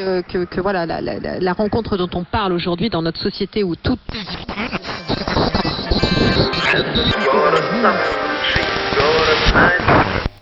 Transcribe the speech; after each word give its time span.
que, 0.00 0.22
que, 0.22 0.44
que 0.46 0.60
voilà 0.60 0.86
la, 0.86 1.00
la, 1.00 1.40
la, 1.40 1.52
rencontre 1.52 1.96
dont 1.96 2.08
on 2.14 2.24
parle 2.24 2.52
aujourd'hui 2.52 2.90
dans 2.90 3.02
notre 3.02 3.20
société 3.20 3.62
où 3.62 3.76
tout 3.76 3.98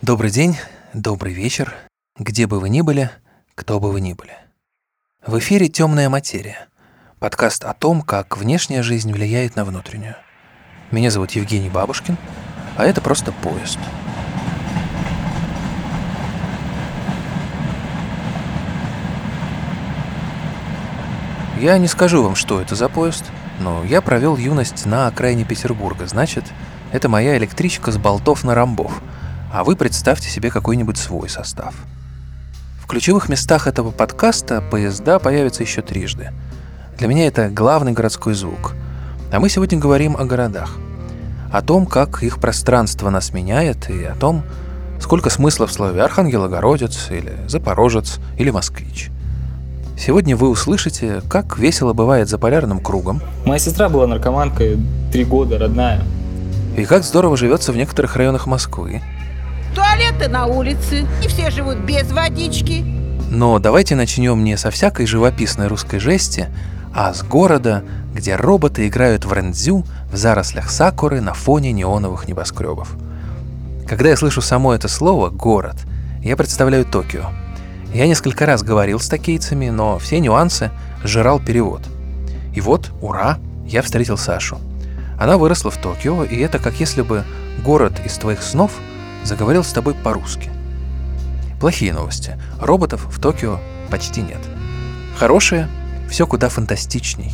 Добрый 0.03 0.31
день, 0.31 0.57
добрый 0.95 1.35
вечер, 1.35 1.75
где 2.18 2.46
бы 2.46 2.61
вы 2.61 2.68
ни 2.71 2.81
были, 2.81 3.11
кто 3.55 3.79
бы 3.79 3.91
вы 3.91 4.00
ни 4.00 4.14
были. 4.14 4.32
В 5.27 5.39
эфире 5.39 5.68
«Темная 5.68 6.09
материя»– 6.09 6.68
подкаст 7.18 7.64
о 7.64 7.75
том, 7.75 8.00
как 8.00 8.39
внешняя 8.39 8.82
жизнь 8.82 9.13
влияет 9.13 9.57
на 9.57 9.64
внутреннюю. 9.64 10.17
Меня 10.90 11.11
зовут 11.11 11.32
Евгений 11.32 11.68
Бабушкин, 11.68 12.17
а 12.77 12.86
это 12.86 13.00
просто 13.00 13.32
поезд– 13.32 13.79
Я 21.61 21.76
не 21.79 21.89
скажу 21.89 22.22
вам, 22.22 22.36
что 22.36 22.61
это 22.61 22.76
за 22.76 22.89
поезд, 22.89 23.25
но 23.58 23.82
я 23.82 24.00
провел 24.00 24.36
юность 24.36 24.86
на 24.86 25.08
окраине 25.08 25.44
Петербурга, 25.44 26.07
значит, 26.07 26.44
это 26.93 27.08
моя 27.08 27.36
электричка 27.36 27.90
с 27.90 27.96
болтов 27.96 28.44
на 28.44 28.54
ромбов, 28.54 29.03
а 29.53 29.64
вы 29.64 29.75
представьте 29.75 30.29
себе 30.29 30.52
какой-нибудь 30.52 30.96
свой 30.96 31.29
состав. 31.29 31.75
В 32.80 32.86
ключевых 32.86 33.28
местах 33.28 33.66
этого 33.66 33.91
подкаста 33.91 34.61
поезда 34.61 35.19
появятся 35.19 35.64
еще 35.64 35.83
трижды. 35.83 36.30
Для 36.97 37.08
меня 37.08 37.27
это 37.27 37.48
главный 37.48 37.91
городской 37.91 38.34
звук. 38.34 38.75
А 39.33 39.41
мы 39.41 39.48
сегодня 39.48 39.78
говорим 39.78 40.16
о 40.16 40.25
городах. 40.25 40.77
О 41.52 41.61
том, 41.61 41.86
как 41.86 42.22
их 42.22 42.38
пространство 42.38 43.11
нас 43.11 43.33
меняет, 43.33 43.90
и 43.90 44.05
о 44.05 44.14
том, 44.14 44.44
сколько 45.00 45.28
смысла 45.28 45.66
в 45.66 45.72
слове 45.72 46.02
«архангелогородец» 46.02 47.11
или 47.11 47.36
«запорожец» 47.48 48.20
или 48.38 48.50
«москвич». 48.50 49.11
Сегодня 49.98 50.36
вы 50.36 50.48
услышите, 50.48 51.22
как 51.28 51.58
весело 51.58 51.92
бывает 51.92 52.28
за 52.28 52.38
полярным 52.38 52.78
кругом. 52.78 53.20
Моя 53.44 53.58
сестра 53.58 53.88
была 53.88 54.06
наркоманкой 54.06 54.78
три 55.10 55.24
года, 55.24 55.58
родная. 55.58 56.02
И 56.77 56.84
как 56.84 57.02
здорово 57.02 57.36
живется 57.36 57.72
в 57.72 57.77
некоторых 57.77 58.14
районах 58.14 58.46
Москвы. 58.46 59.02
Туалеты 59.74 60.28
на 60.28 60.46
улице, 60.46 61.05
и 61.24 61.27
все 61.27 61.50
живут 61.50 61.78
без 61.78 62.12
водички. 62.12 62.84
Но 63.28 63.58
давайте 63.58 63.96
начнем 63.96 64.44
не 64.44 64.56
со 64.56 64.70
всякой 64.70 65.06
живописной 65.06 65.66
русской 65.66 65.98
жести, 65.98 66.46
а 66.94 67.12
с 67.12 67.24
города, 67.24 67.83
где 68.14 68.36
роботы 68.36 68.86
играют 68.86 69.24
в 69.24 69.33
рендзю 69.33 69.84
в 70.12 70.16
зарослях 70.16 70.70
сакуры 70.70 71.20
на 71.20 71.34
фоне 71.34 71.72
неоновых 71.72 72.28
небоскребов. 72.28 72.88
Когда 73.88 74.10
я 74.10 74.16
слышу 74.16 74.40
само 74.42 74.74
это 74.74 74.86
слово 74.86 75.28
«город», 75.28 75.77
я 76.22 76.36
представляю 76.36 76.84
Токио– 76.84 77.24
я 77.92 78.06
несколько 78.06 78.44
раз 78.44 78.62
говорил 78.62 79.00
с 79.00 79.08
токийцами, 79.08 79.70
но 79.70 79.98
все 79.98 80.20
нюансы 80.20 80.70
сжирал 81.03 81.41
перевод. 81.41 81.83
И 82.55 82.61
вот, 82.61 82.91
ура, 83.00 83.39
я 83.67 83.83
встретил 83.83 84.19
Сашу. 84.19 84.58
Она 85.19 85.39
выросла 85.39 85.70
в 85.70 85.78
Токио, 85.78 86.25
и 86.25 86.36
это 86.39 86.58
как 86.58 86.80
если 86.80 87.03
бы 87.03 87.25
город 87.64 87.95
из 88.05 88.17
твоих 88.19 88.42
снов 88.42 88.72
заговорил 89.25 89.64
с 89.64 89.72
тобой 89.72 89.95
по-русски. 89.95 90.50
Плохие 91.61 91.92
новости. 91.92 92.39
Роботов 92.61 93.06
в 93.11 93.20
Токио 93.20 93.58
почти 93.91 94.20
нет. 94.23 94.41
Хорошие– 95.17 95.69
все 96.11 96.27
куда 96.27 96.48
фантастичней. 96.48 97.33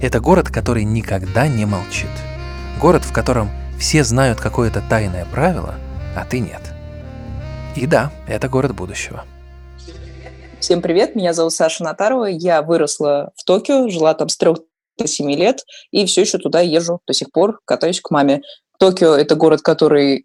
Это 0.00 0.20
город, 0.20 0.48
который 0.48 0.84
никогда 0.84 1.48
не 1.48 1.64
молчит. 1.64 2.10
Город, 2.80 3.04
в 3.04 3.12
котором 3.12 3.48
все 3.78 4.04
знают 4.04 4.40
какое-то 4.40 4.82
тайное 4.82 5.24
правило, 5.24 5.76
а 6.14 6.24
ты 6.24 6.40
нет. 6.40 6.60
И 7.74 7.86
да, 7.86 8.12
это 8.26 8.48
город 8.48 8.74
будущего– 8.74 9.24
Всем 10.64 10.80
привет, 10.80 11.14
меня 11.14 11.34
зовут 11.34 11.52
Саша 11.52 11.84
Натарова, 11.84 12.24
я 12.24 12.62
выросла 12.62 13.32
в 13.36 13.44
Токио, 13.44 13.90
жила 13.90 14.14
там 14.14 14.30
с 14.30 14.38
трех 14.38 14.60
до 14.96 15.06
семи 15.06 15.36
лет, 15.36 15.62
и 15.90 16.06
все 16.06 16.22
еще 16.22 16.38
туда 16.38 16.62
езжу 16.62 17.00
до 17.06 17.12
сих 17.12 17.30
пор, 17.32 17.60
катаюсь 17.66 18.00
к 18.00 18.10
маме. 18.10 18.40
Токио– 18.78 19.14
это 19.14 19.34
город, 19.34 19.60
который 19.60 20.24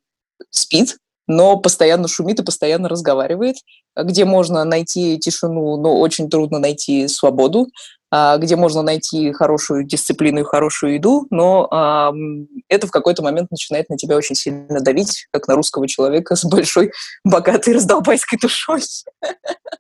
спит, 0.49 0.95
но 1.27 1.57
постоянно 1.57 2.07
шумит 2.07 2.39
и 2.39 2.45
постоянно 2.45 2.87
разговаривает, 2.87 3.57
где 3.97 4.23
можно 4.23 4.63
найти 4.63 5.19
тишину, 5.19 5.75
но 5.75 5.99
очень 5.99 6.29
трудно 6.29 6.57
найти 6.57 7.09
свободу, 7.09 7.67
а, 8.09 8.37
где 8.37 8.55
можно 8.55 8.81
найти 8.81 9.33
хорошую 9.33 9.83
дисциплину 9.83 10.39
и 10.39 10.45
хорошую 10.45 10.93
еду, 10.93 11.27
но 11.31 12.13
это 12.69 12.87
в 12.87 12.91
какой-то 12.91 13.23
момент 13.23 13.51
начинает 13.51 13.89
на 13.89 13.97
тебя 13.97 14.15
очень 14.15 14.35
сильно 14.35 14.79
давить, 14.79 15.27
как 15.33 15.49
на 15.49 15.55
русского 15.55 15.85
человека 15.85 16.37
с 16.37 16.45
большой, 16.45 16.93
богатой 17.25 17.73
раздолбайской 17.73 18.39
душой. 18.41 18.83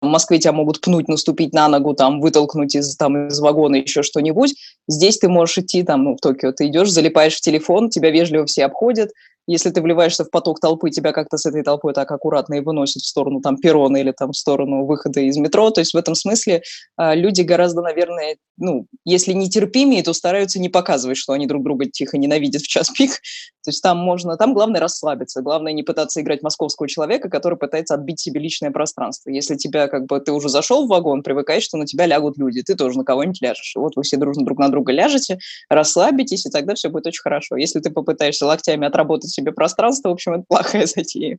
В 0.00 0.06
Москве 0.06 0.38
тебя 0.38 0.52
могут 0.52 0.80
пнуть, 0.80 1.08
наступить 1.08 1.52
на 1.52 1.68
ногу, 1.68 1.94
там, 1.94 2.20
вытолкнуть 2.20 2.74
из, 2.74 2.96
там, 2.96 3.28
из 3.28 3.38
вагона 3.38 3.76
еще 3.76 4.02
что-нибудь. 4.02 4.54
Здесь 4.88 5.18
ты 5.18 5.28
можешь 5.28 5.58
идти, 5.58 5.82
там, 5.82 6.04
ну, 6.04 6.16
в 6.16 6.20
Токио 6.20 6.52
ты 6.52 6.68
идешь, 6.68 6.90
залипаешь 6.90 7.36
в 7.36 7.40
телефон, 7.40 7.90
тебя 7.90 8.10
вежливо 8.10 8.46
все 8.46 8.64
обходят, 8.64 9.10
если 9.46 9.70
ты 9.70 9.82
вливаешься 9.82 10.24
в 10.24 10.30
поток 10.30 10.60
толпы, 10.60 10.90
тебя 10.90 11.12
как-то 11.12 11.36
с 11.36 11.46
этой 11.46 11.62
толпой 11.62 11.92
так 11.92 12.10
аккуратно 12.10 12.54
и 12.54 12.60
выносят 12.60 13.02
в 13.02 13.06
сторону 13.06 13.40
там 13.40 13.56
перрона 13.56 13.96
или 13.96 14.12
там 14.12 14.32
в 14.32 14.36
сторону 14.36 14.84
выхода 14.84 15.20
из 15.20 15.36
метро. 15.36 15.70
То 15.70 15.80
есть 15.80 15.94
в 15.94 15.96
этом 15.96 16.14
смысле 16.14 16.62
э, 16.98 17.14
люди 17.14 17.42
гораздо, 17.42 17.82
наверное, 17.82 18.36
ну, 18.60 18.86
если 19.04 19.32
не 19.32 19.48
терпимее, 19.48 20.02
то 20.02 20.12
стараются 20.12 20.60
не 20.60 20.68
показывать, 20.68 21.16
что 21.16 21.32
они 21.32 21.46
друг 21.46 21.64
друга 21.64 21.86
тихо 21.86 22.18
ненавидят 22.18 22.62
в 22.62 22.68
час 22.68 22.90
пик. 22.90 23.20
То 23.62 23.70
есть 23.70 23.82
там 23.82 23.98
можно, 23.98 24.36
там 24.36 24.54
главное 24.54 24.80
расслабиться, 24.80 25.42
главное 25.42 25.72
не 25.72 25.82
пытаться 25.82 26.20
играть 26.20 26.42
московского 26.42 26.88
человека, 26.88 27.28
который 27.28 27.58
пытается 27.58 27.94
отбить 27.94 28.20
себе 28.20 28.40
личное 28.40 28.70
пространство. 28.70 29.30
Если 29.30 29.56
тебя 29.56 29.88
как 29.88 30.06
бы 30.06 30.18
ты 30.20 30.32
уже 30.32 30.48
зашел 30.48 30.86
в 30.86 30.88
вагон, 30.88 31.22
привыкаешь, 31.22 31.64
что 31.64 31.76
на 31.76 31.86
тебя 31.86 32.06
лягут 32.06 32.38
люди, 32.38 32.62
ты 32.62 32.74
тоже 32.74 32.96
на 32.96 33.04
кого-нибудь 33.04 33.40
ляжешь. 33.42 33.72
Вот 33.76 33.96
вы 33.96 34.02
все 34.02 34.16
дружно 34.16 34.44
друг 34.44 34.58
на 34.58 34.68
друга 34.70 34.92
ляжете, 34.92 35.38
расслабитесь, 35.68 36.46
и 36.46 36.50
тогда 36.50 36.74
все 36.74 36.88
будет 36.88 37.06
очень 37.06 37.22
хорошо. 37.22 37.56
Если 37.56 37.80
ты 37.80 37.90
попытаешься 37.90 38.46
локтями 38.46 38.86
отработать 38.86 39.29
себе 39.30 39.52
пространство, 39.52 40.10
в 40.10 40.12
общем, 40.12 40.34
это 40.34 40.44
плохая 40.48 40.86
затея. 40.86 41.38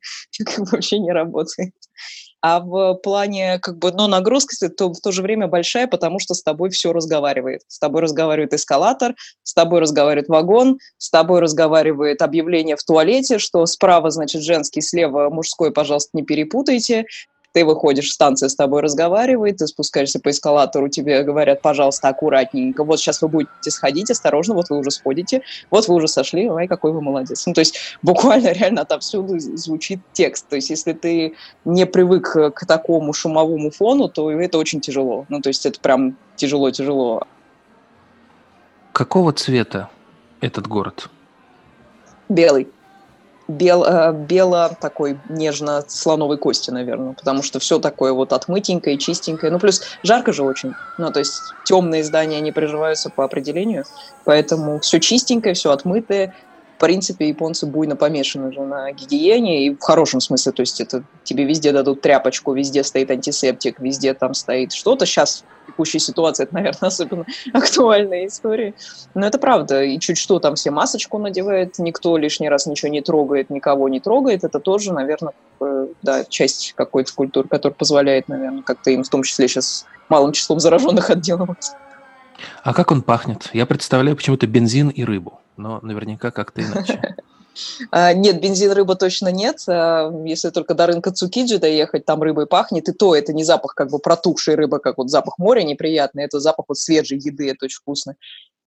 Вообще 0.58 1.00
не 1.00 1.12
работает. 1.12 1.74
А 2.44 2.60
в 2.60 2.96
плане 2.96 3.60
как 3.60 3.78
бы, 3.78 3.92
но 3.92 4.08
нагрузка 4.08 4.56
то 4.70 4.92
в 4.92 5.00
то 5.00 5.12
же 5.12 5.22
время 5.22 5.48
большая, 5.48 5.86
потому 5.86 6.18
что 6.20 6.34
с 6.34 6.42
тобой 6.42 6.72
все 6.72 6.92
разговаривает. 6.92 7.62
С 7.68 7.78
тобой 7.78 8.02
разговаривает 8.02 8.54
эскалатор, 8.54 9.14
с 9.44 9.54
тобой 9.54 9.80
разговаривает 9.80 10.28
вагон, 10.28 10.80
с 10.98 11.12
тобой 11.12 11.40
разговаривает 11.40 12.24
объявление 12.24 12.76
в 12.76 12.84
туалете, 12.84 13.38
что 13.38 13.64
справа, 13.68 14.10
значит, 14.10 14.42
женский, 14.42 14.82
слева 14.82 15.30
мужской, 15.30 15.72
пожалуйста, 15.72 16.10
не 16.14 16.24
перепутайте 16.24 17.06
ты 17.54 17.66
выходишь, 17.66 18.12
станция 18.12 18.50
с 18.50 18.56
тобой 18.56 18.82
разговаривает, 18.82 19.58
ты 19.58 19.68
спускаешься 19.68 20.20
по 20.20 20.30
эскалатору, 20.30 20.88
тебе 20.88 21.24
говорят, 21.24 21.62
пожалуйста, 21.62 22.08
аккуратненько, 22.08 22.84
вот 22.84 23.00
сейчас 23.00 23.22
вы 23.22 23.28
будете 23.28 23.72
сходить, 23.72 24.10
осторожно, 24.10 24.54
вот 24.56 24.70
вы 24.70 24.78
уже 24.80 24.92
сходите, 24.92 25.42
вот 25.70 25.88
вы 25.88 25.96
уже 25.96 26.08
сошли, 26.08 26.50
ой, 26.50 26.68
какой 26.68 26.92
вы 26.92 27.02
молодец. 27.02 27.46
Ну, 27.46 27.54
то 27.54 27.60
есть 27.60 27.78
буквально 28.02 28.52
реально 28.52 28.82
отовсюду 28.82 29.38
звучит 29.40 30.00
текст. 30.14 30.48
То 30.48 30.56
есть 30.56 30.70
если 30.70 30.94
ты 30.94 31.36
не 31.66 31.86
привык 31.86 32.32
к 32.32 32.66
такому 32.66 33.14
шумовому 33.14 33.72
фону, 33.72 34.08
то 34.08 34.32
это 34.32 34.58
очень 34.58 34.80
тяжело. 34.80 35.26
Ну, 35.30 35.42
то 35.42 35.50
есть 35.50 35.66
это 35.66 35.80
прям 35.80 36.18
тяжело-тяжело. 36.36 37.24
Какого 38.94 39.34
цвета 39.34 39.90
этот 40.42 40.68
город? 40.68 41.10
Белый 42.30 42.68
бел, 43.52 43.84
э, 43.84 44.14
бело 44.14 44.76
такой 44.80 45.20
нежно-слоновой 45.30 46.38
кости, 46.38 46.72
наверное, 46.72 47.14
потому 47.14 47.44
что 47.44 47.60
все 47.60 47.80
такое 47.80 48.14
вот 48.14 48.34
отмытенькое, 48.34 48.98
чистенькое. 48.98 49.52
Ну, 49.52 49.60
плюс 49.60 49.82
жарко 50.04 50.34
же 50.34 50.44
очень. 50.44 50.74
Ну, 50.98 51.12
то 51.12 51.20
есть 51.20 51.34
темные 51.66 52.04
здания, 52.04 52.38
они 52.38 52.52
приживаются 52.52 53.10
по 53.10 53.24
определению, 53.24 53.86
поэтому 54.26 54.80
все 54.80 55.00
чистенькое, 55.00 55.54
все 55.54 55.72
отмытое. 55.72 56.34
В 56.78 56.82
принципе, 56.82 57.28
японцы 57.28 57.68
буйно 57.68 57.96
помешаны 57.96 58.52
же 58.52 58.62
на 58.62 58.92
гигиене, 58.92 59.68
и 59.68 59.76
в 59.76 59.80
хорошем 59.80 60.20
смысле, 60.20 60.52
то 60.52 60.62
есть 60.62 60.82
это 60.82 61.04
тебе 61.24 61.44
везде 61.44 61.72
дадут 61.72 62.02
тряпочку, 62.02 62.54
везде 62.54 62.84
стоит 62.84 63.12
антисептик, 63.12 63.80
везде 63.80 64.16
там 64.16 64.34
стоит 64.34 64.74
что-то. 64.74 65.06
Сейчас 65.06 65.44
текущей 65.68 66.00
ситуации 66.00 66.44
это, 66.44 66.54
наверное, 66.54 66.80
особенно 66.88 67.26
актуальная 67.54 68.28
история. 68.28 68.74
Но 69.14 69.26
это 69.26 69.38
правда. 69.38 69.84
И 69.84 70.00
чуть 70.00 70.18
что 70.18 70.40
там 70.40 70.56
все 70.56 70.72
масочку 70.72 71.18
надевают, 71.18 71.80
никто 71.80 72.18
лишний 72.18 72.50
раз 72.50 72.66
ничего 72.66 72.92
не 72.92 73.02
трогает, 73.02 73.50
никого 73.50 73.90
не 73.90 74.00
трогает. 74.00 74.44
Это 74.44 74.60
тоже, 74.60 74.94
наверное, 74.94 75.34
да, 76.02 76.24
часть 76.26 76.74
какой-то 76.76 77.14
культуры, 77.14 77.48
которая 77.48 77.76
позволяет, 77.76 78.28
наверное, 78.28 78.64
как-то 78.64 78.92
им 78.92 79.04
в 79.04 79.10
том 79.10 79.24
числе 79.24 79.48
сейчас 79.48 79.86
малым 80.10 80.32
числом 80.32 80.60
зараженных 80.60 81.10
отделываться. 81.10 81.78
А 82.64 82.74
как 82.74 82.92
он 82.92 83.02
пахнет? 83.02 83.50
Я 83.54 83.66
представляю 83.66 84.16
почему-то 84.16 84.48
бензин 84.48 84.90
и 84.90 85.04
рыбу, 85.04 85.40
но 85.58 85.80
наверняка 85.82 86.32
как-то 86.32 86.62
иначе. 86.62 87.16
А, 87.92 88.14
нет, 88.14 88.42
бензин, 88.42 88.72
рыба 88.72 88.96
точно 88.96 89.30
нет. 89.30 89.64
А, 89.68 90.12
если 90.26 90.50
только 90.50 90.74
до 90.74 90.88
рынка 90.88 91.12
Цукиджи 91.12 91.58
доехать, 91.58 92.06
там 92.06 92.22
рыбой 92.22 92.48
пахнет, 92.48 92.88
и 92.90 92.94
то 92.94 93.16
это 93.16 93.34
не 93.34 93.44
запах 93.44 93.76
как 93.76 93.90
бы 93.90 94.00
протухшей 94.00 94.56
рыбы, 94.56 94.80
как 94.80 94.98
вот 94.98 95.10
запах 95.10 95.38
моря 95.38 95.64
неприятный, 95.64 96.24
это 96.24 96.40
запах 96.40 96.66
вот 96.70 96.78
свежей 96.78 97.18
еды, 97.18 97.50
это 97.50 97.66
очень 97.66 97.80
вкусно. 97.80 98.16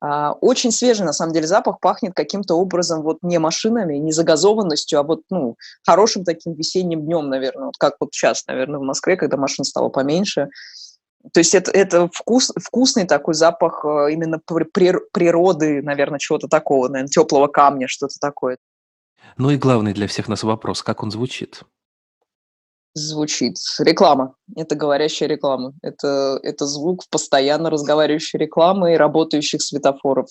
А, 0.01 0.31
очень 0.39 0.71
свежий, 0.71 1.05
на 1.05 1.13
самом 1.13 1.33
деле, 1.33 1.47
запах 1.47 1.79
пахнет 1.79 2.13
каким-то 2.13 2.55
образом 2.55 3.01
вот 3.01 3.17
не 3.21 3.37
машинами, 3.37 3.95
не 3.95 4.13
загазованностью, 4.13 4.99
а 4.99 5.03
вот, 5.03 5.21
ну, 5.29 5.57
хорошим 5.85 6.23
таким 6.23 6.53
весенним 6.53 7.01
днем, 7.01 7.29
наверное, 7.29 7.65
вот 7.65 7.77
как 7.77 7.95
вот 7.99 8.13
сейчас, 8.13 8.45
наверное, 8.47 8.79
в 8.79 8.83
Москве, 8.83 9.17
когда 9.17 9.35
машин 9.35 9.65
стало 9.65 9.89
поменьше. 9.89 10.49
То 11.33 11.41
есть 11.41 11.53
это, 11.53 11.69
это 11.71 12.09
вкус, 12.13 12.53
вкусный 12.55 13.05
такой 13.05 13.33
запах 13.33 13.83
э, 13.83 14.13
именно 14.13 14.39
природы, 14.39 15.81
наверное, 15.81 16.17
чего-то 16.17 16.47
такого, 16.47 16.87
наверное, 16.87 17.09
теплого 17.09 17.47
камня, 17.47 17.89
что-то 17.89 18.15
такое. 18.21 18.57
Ну 19.37 19.51
и 19.51 19.57
главный 19.57 19.93
для 19.93 20.07
всех 20.07 20.27
нас 20.27 20.43
вопрос, 20.43 20.83
как 20.83 21.03
он 21.03 21.11
звучит? 21.11 21.63
звучит. 22.93 23.57
Реклама. 23.79 24.35
Это 24.55 24.75
говорящая 24.75 25.29
реклама. 25.29 25.73
Это, 25.81 26.39
это 26.43 26.65
звук 26.65 27.03
постоянно 27.09 27.69
разговаривающей 27.69 28.39
рекламы 28.39 28.93
и 28.93 28.97
работающих 28.97 29.61
светофоров. 29.61 30.27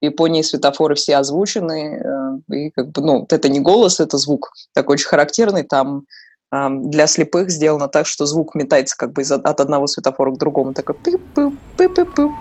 В 0.00 0.04
Японии 0.04 0.42
светофоры 0.42 0.94
все 0.94 1.16
озвучены, 1.16 2.40
э, 2.50 2.54
и 2.54 2.70
как 2.70 2.92
бы, 2.92 3.02
ну, 3.02 3.26
это 3.28 3.48
не 3.48 3.58
голос, 3.60 3.98
это 3.98 4.16
звук 4.16 4.52
такой 4.72 4.94
очень 4.94 5.08
характерный. 5.08 5.64
Там 5.64 6.04
для 6.50 7.06
слепых 7.06 7.50
сделано 7.50 7.88
так, 7.88 8.06
что 8.06 8.24
звук 8.24 8.54
метается 8.54 8.96
как 8.96 9.12
бы 9.12 9.20
от 9.20 9.60
одного 9.60 9.86
светофора 9.86 10.32
к 10.32 10.38
другому. 10.38 10.72
Такой 10.72 10.94
пип-пип, 10.94 11.52
пип-пип-пип. 11.76 12.32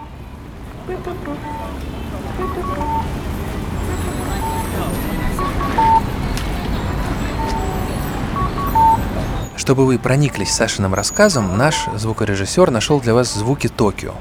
Чтобы 9.67 9.85
вы 9.85 9.99
прониклись 9.99 10.53
Сашиным 10.53 10.93
рассказом, 10.93 11.57
наш 11.57 11.87
звукорежиссер 11.93 12.71
нашел 12.71 13.01
для 13.01 13.13
вас 13.13 13.33
звуки 13.33 13.67
Токио, 13.67 14.13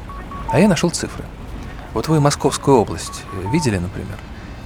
а 0.51 0.59
я 0.59 0.67
нашел 0.67 0.91
цифры. 0.91 1.23
Вот 1.95 2.09
вы 2.09 2.19
Московскую 2.19 2.79
область 2.79 3.23
видели, 3.53 3.79
например? 3.79 4.17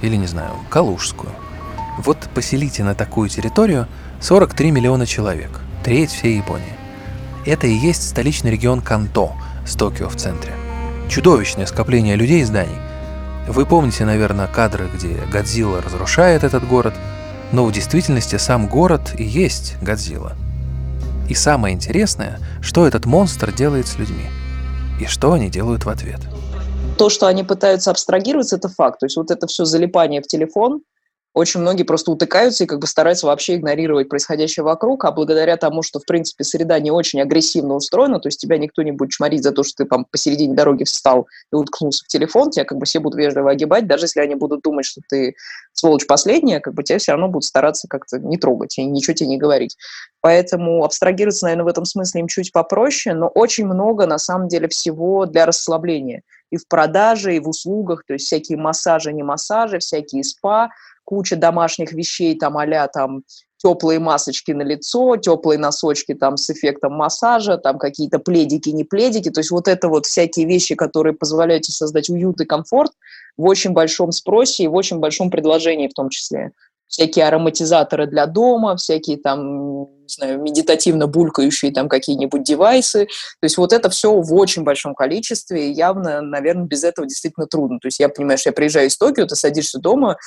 Или, 0.01 0.15
не 0.15 0.25
знаю, 0.25 0.53
Калужскую. 0.71 1.31
Вот 1.99 2.17
поселите 2.33 2.83
на 2.83 2.95
такую 2.95 3.29
территорию 3.29 3.87
43 4.21 4.71
миллиона 4.71 5.05
человек, 5.05 5.51
треть 5.83 6.09
всей 6.09 6.37
Японии. 6.37 6.73
Это 7.45 7.67
и 7.67 7.73
есть 7.73 8.09
столичный 8.09 8.49
регион 8.49 8.81
Канто 8.81 9.33
с 9.67 9.75
Токио 9.75 10.09
в 10.09 10.15
центре. 10.15 10.51
Чудовищное 11.09 11.67
скопление 11.67 12.15
людей 12.15 12.41
и 12.41 12.45
зданий. 12.45 12.79
Вы 13.47 13.67
помните, 13.67 14.03
наверное, 14.03 14.47
кадры, 14.47 14.89
где 14.91 15.13
Годзилла 15.31 15.79
разрушает 15.83 16.43
этот 16.43 16.67
город, 16.67 16.95
но 17.51 17.65
в 17.65 17.71
действительности 17.71 18.37
сам 18.37 18.65
город 18.65 19.13
и 19.15 19.23
есть 19.23 19.75
Годзилла– 19.83 20.35
и 21.31 21.33
самое 21.33 21.73
интересное, 21.73 22.39
что 22.61 22.85
этот 22.85 23.05
монстр 23.05 23.53
делает 23.53 23.87
с 23.87 23.97
людьми. 23.97 24.25
И 24.99 25.05
что 25.05 25.31
они 25.31 25.49
делают 25.49 25.85
в 25.85 25.89
ответ. 25.89 26.19
То, 26.97 27.09
что 27.09 27.27
они 27.27 27.45
пытаются 27.45 27.89
абстрагироваться, 27.89 28.57
это 28.57 28.67
факт. 28.67 28.99
То 28.99 29.05
есть 29.05 29.15
вот 29.15 29.31
это 29.31 29.47
все 29.47 29.63
залипание 29.63 30.21
в 30.21 30.27
телефон, 30.27 30.81
очень 31.33 31.61
многие 31.61 31.83
просто 31.83 32.11
утыкаются 32.11 32.65
и 32.65 32.67
как 32.67 32.79
бы 32.79 32.87
стараются 32.87 33.25
вообще 33.25 33.55
игнорировать 33.55 34.09
происходящее 34.09 34.63
вокруг, 34.63 35.05
а 35.05 35.11
благодаря 35.11 35.55
тому, 35.55 35.81
что, 35.81 35.99
в 35.99 36.05
принципе, 36.05 36.43
среда 36.43 36.77
не 36.79 36.91
очень 36.91 37.21
агрессивно 37.21 37.75
устроена, 37.75 38.19
то 38.19 38.27
есть 38.27 38.39
тебя 38.39 38.57
никто 38.57 38.81
не 38.81 38.91
будет 38.91 39.11
чморить 39.11 39.43
за 39.43 39.51
то, 39.51 39.63
что 39.63 39.83
ты 39.83 39.89
там 39.89 40.05
посередине 40.11 40.55
дороги 40.55 40.83
встал 40.83 41.27
и 41.51 41.55
уткнулся 41.55 42.03
в 42.03 42.07
телефон, 42.07 42.51
тебя 42.51 42.65
как 42.65 42.77
бы 42.77 42.85
все 42.85 42.99
будут 42.99 43.17
вежливо 43.17 43.51
огибать, 43.51 43.87
даже 43.87 44.05
если 44.05 44.19
они 44.19 44.35
будут 44.35 44.61
думать, 44.61 44.85
что 44.85 45.01
ты 45.07 45.35
сволочь 45.73 46.05
последняя, 46.05 46.59
как 46.59 46.73
бы 46.73 46.83
тебя 46.83 46.99
все 46.99 47.13
равно 47.13 47.29
будут 47.29 47.45
стараться 47.45 47.87
как-то 47.87 48.19
не 48.19 48.37
трогать 48.37 48.77
и 48.77 48.83
ничего 48.83 49.13
тебе 49.13 49.29
не 49.29 49.37
говорить. 49.37 49.77
Поэтому 50.19 50.83
абстрагироваться, 50.83 51.45
наверное, 51.45 51.65
в 51.65 51.69
этом 51.69 51.85
смысле 51.85 52.21
им 52.21 52.27
чуть 52.27 52.51
попроще, 52.51 53.15
но 53.15 53.27
очень 53.27 53.65
много, 53.65 54.05
на 54.05 54.17
самом 54.17 54.49
деле, 54.49 54.67
всего 54.67 55.25
для 55.25 55.45
расслабления. 55.45 56.23
И 56.51 56.57
в 56.57 56.67
продаже, 56.67 57.35
и 57.35 57.39
в 57.39 57.47
услугах, 57.47 58.03
то 58.05 58.13
есть 58.13 58.27
всякие 58.27 58.57
массажи, 58.57 59.13
не 59.13 59.23
массажи, 59.23 59.79
всякие 59.79 60.23
спа, 60.23 60.69
куча 61.05 61.35
домашних 61.35 61.93
вещей, 61.93 62.37
там 62.37 62.57
а 62.57 62.87
там 62.87 63.23
теплые 63.57 63.99
масочки 63.99 64.51
на 64.51 64.63
лицо, 64.63 65.17
теплые 65.17 65.59
носочки 65.59 66.13
там 66.13 66.37
с 66.37 66.49
эффектом 66.49 66.93
массажа, 66.93 67.57
там 67.57 67.77
какие-то 67.77 68.19
пледики, 68.19 68.69
не 68.69 68.83
пледики. 68.83 69.29
То 69.29 69.39
есть 69.39 69.51
вот 69.51 69.67
это 69.67 69.87
вот 69.87 70.05
всякие 70.05 70.47
вещи, 70.47 70.75
которые 70.75 71.13
позволяют 71.13 71.65
создать 71.65 72.09
уют 72.09 72.41
и 72.41 72.45
комфорт 72.45 72.91
в 73.37 73.45
очень 73.45 73.71
большом 73.71 74.11
спросе 74.11 74.63
и 74.63 74.67
в 74.67 74.73
очень 74.73 74.97
большом 74.97 75.29
предложении 75.29 75.87
в 75.87 75.93
том 75.93 76.09
числе. 76.09 76.51
Всякие 76.91 77.25
ароматизаторы 77.25 78.05
для 78.05 78.25
дома, 78.25 78.75
всякие 78.75 79.17
там, 79.17 79.83
не 80.01 80.07
знаю, 80.07 80.41
медитативно 80.41 81.07
булькающие 81.07 81.71
там 81.71 81.87
какие-нибудь 81.87 82.43
девайсы. 82.43 83.05
То 83.05 83.45
есть 83.45 83.57
вот 83.57 83.71
это 83.71 83.89
все 83.89 84.11
в 84.11 84.33
очень 84.33 84.63
большом 84.63 84.93
количестве, 84.93 85.69
и 85.69 85.71
явно, 85.71 86.19
наверное, 86.21 86.65
без 86.65 86.83
этого 86.83 87.07
действительно 87.07 87.47
трудно. 87.47 87.79
То 87.79 87.87
есть 87.87 88.01
я 88.01 88.09
понимаю, 88.09 88.37
что 88.37 88.49
я 88.49 88.53
приезжаю 88.53 88.87
из 88.87 88.97
Токио, 88.97 89.25
ты 89.25 89.37
садишься 89.37 89.79
дома, 89.79 90.17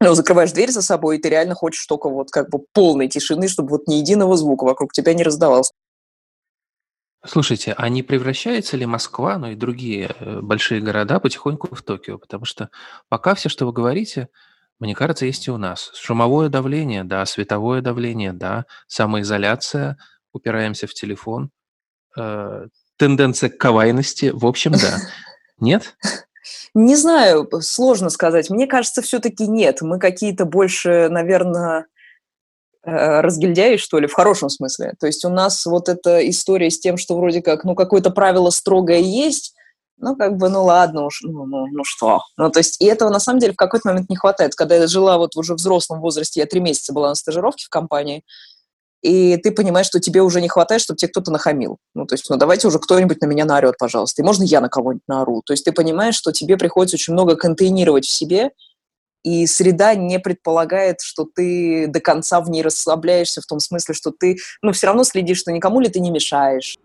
ну, 0.00 0.14
закрываешь 0.14 0.52
дверь 0.52 0.70
за 0.70 0.80
собой, 0.80 1.18
и 1.18 1.20
ты 1.20 1.28
реально 1.28 1.54
хочешь 1.54 1.84
только 1.84 2.08
вот 2.08 2.30
как 2.30 2.48
бы 2.48 2.60
полной 2.72 3.08
тишины, 3.08 3.46
чтобы 3.46 3.68
вот 3.68 3.86
ни 3.86 3.96
единого 3.96 4.38
звука 4.38 4.64
вокруг 4.64 4.94
тебя 4.94 5.12
не 5.12 5.22
раздавался. 5.22 5.72
Слушайте, 7.26 7.74
а 7.76 7.90
не 7.90 8.02
превращается 8.02 8.78
ли 8.78 8.86
Москва, 8.86 9.36
ну 9.36 9.50
и 9.50 9.54
другие 9.54 10.14
э, 10.18 10.40
большие 10.40 10.80
города 10.80 11.20
потихоньку 11.20 11.74
в 11.74 11.82
Токио? 11.82 12.16
Потому 12.16 12.46
что 12.46 12.70
пока 13.10 13.34
все, 13.34 13.50
что 13.50 13.66
вы 13.66 13.72
говорите, 13.72 14.28
мне 14.80 14.94
кажется, 14.94 15.26
есть 15.26 15.46
и 15.46 15.50
у 15.50 15.56
нас. 15.56 15.90
Шумовое 15.94 16.48
давление, 16.48 17.04
да, 17.04 17.24
световое 17.26 17.80
давление, 17.80 18.32
да, 18.32 18.66
самоизоляция, 18.86 19.98
упираемся 20.32 20.86
в 20.86 20.94
телефон, 20.94 21.50
э, 22.18 22.66
тенденция 22.96 23.50
к 23.50 23.58
кавайности, 23.58 24.30
в 24.34 24.46
общем, 24.46 24.72
да. 24.72 24.98
Нет? 25.58 25.96
Не 26.74 26.96
знаю, 26.96 27.48
сложно 27.60 28.10
сказать. 28.10 28.50
Мне 28.50 28.66
кажется, 28.66 29.00
все-таки 29.00 29.46
нет. 29.46 29.80
Мы 29.80 29.98
какие-то 29.98 30.44
больше, 30.44 31.08
наверное, 31.08 31.86
э, 32.84 33.20
разгильдяи, 33.20 33.76
что 33.76 33.98
ли, 33.98 34.06
в 34.06 34.12
хорошем 34.12 34.50
смысле. 34.50 34.94
То 34.98 35.06
есть 35.06 35.24
у 35.24 35.30
нас 35.30 35.64
вот 35.64 35.88
эта 35.88 36.28
история 36.28 36.70
с 36.70 36.80
тем, 36.80 36.96
что 36.96 37.16
вроде 37.16 37.40
как, 37.42 37.64
ну, 37.64 37.74
какое-то 37.74 38.10
правило 38.10 38.50
строгое 38.50 38.98
есть, 38.98 39.54
ну, 40.04 40.16
как 40.16 40.36
бы, 40.36 40.48
ну, 40.48 40.64
ладно 40.64 41.06
уж, 41.06 41.22
ну, 41.22 41.46
ну, 41.46 41.66
ну 41.66 41.84
что. 41.84 42.20
Ну, 42.36 42.50
то 42.50 42.60
есть, 42.60 42.80
и 42.80 42.84
этого, 42.84 43.10
на 43.10 43.20
самом 43.20 43.40
деле, 43.40 43.54
в 43.54 43.56
какой-то 43.56 43.88
момент 43.88 44.10
не 44.10 44.16
хватает. 44.16 44.54
Когда 44.54 44.76
я 44.76 44.86
жила 44.86 45.18
вот 45.18 45.34
уже 45.36 45.54
в 45.54 45.56
взрослом 45.56 46.00
возрасте, 46.00 46.40
я 46.40 46.46
три 46.46 46.60
месяца 46.60 46.92
была 46.92 47.08
на 47.08 47.14
стажировке 47.14 47.64
в 47.64 47.70
компании, 47.70 48.22
и 49.02 49.36
ты 49.36 49.50
понимаешь, 49.50 49.86
что 49.86 50.00
тебе 50.00 50.22
уже 50.22 50.40
не 50.40 50.48
хватает, 50.48 50.80
чтобы 50.80 50.96
тебе 50.96 51.10
кто-то 51.10 51.30
нахамил. 51.30 51.78
Ну, 51.94 52.06
то 52.06 52.14
есть, 52.14 52.28
ну, 52.30 52.36
давайте 52.36 52.68
уже 52.68 52.78
кто-нибудь 52.78 53.20
на 53.20 53.26
меня 53.26 53.44
наорет, 53.44 53.76
пожалуйста. 53.78 54.22
И 54.22 54.24
можно 54.24 54.44
я 54.44 54.60
на 54.60 54.70
кого-нибудь 54.70 55.06
наору. 55.06 55.42
То 55.44 55.52
есть 55.52 55.64
ты 55.64 55.72
понимаешь, 55.72 56.14
что 56.14 56.32
тебе 56.32 56.56
приходится 56.56 56.96
очень 56.96 57.12
много 57.12 57.36
контейнировать 57.36 58.06
в 58.06 58.10
себе, 58.10 58.50
и 59.22 59.46
среда 59.46 59.94
не 59.94 60.18
предполагает, 60.18 61.00
что 61.00 61.26
ты 61.34 61.86
до 61.86 62.00
конца 62.00 62.40
в 62.40 62.48
ней 62.50 62.62
расслабляешься, 62.62 63.40
в 63.40 63.46
том 63.46 63.58
смысле, 63.58 63.94
что 63.94 64.10
ты, 64.10 64.36
ну, 64.62 64.72
все 64.72 64.86
равно 64.86 65.04
следишь, 65.04 65.38
что 65.38 65.52
никому 65.52 65.80
ли 65.80 65.88
ты 65.88 66.00
не 66.00 66.10
мешаешь. 66.10 66.76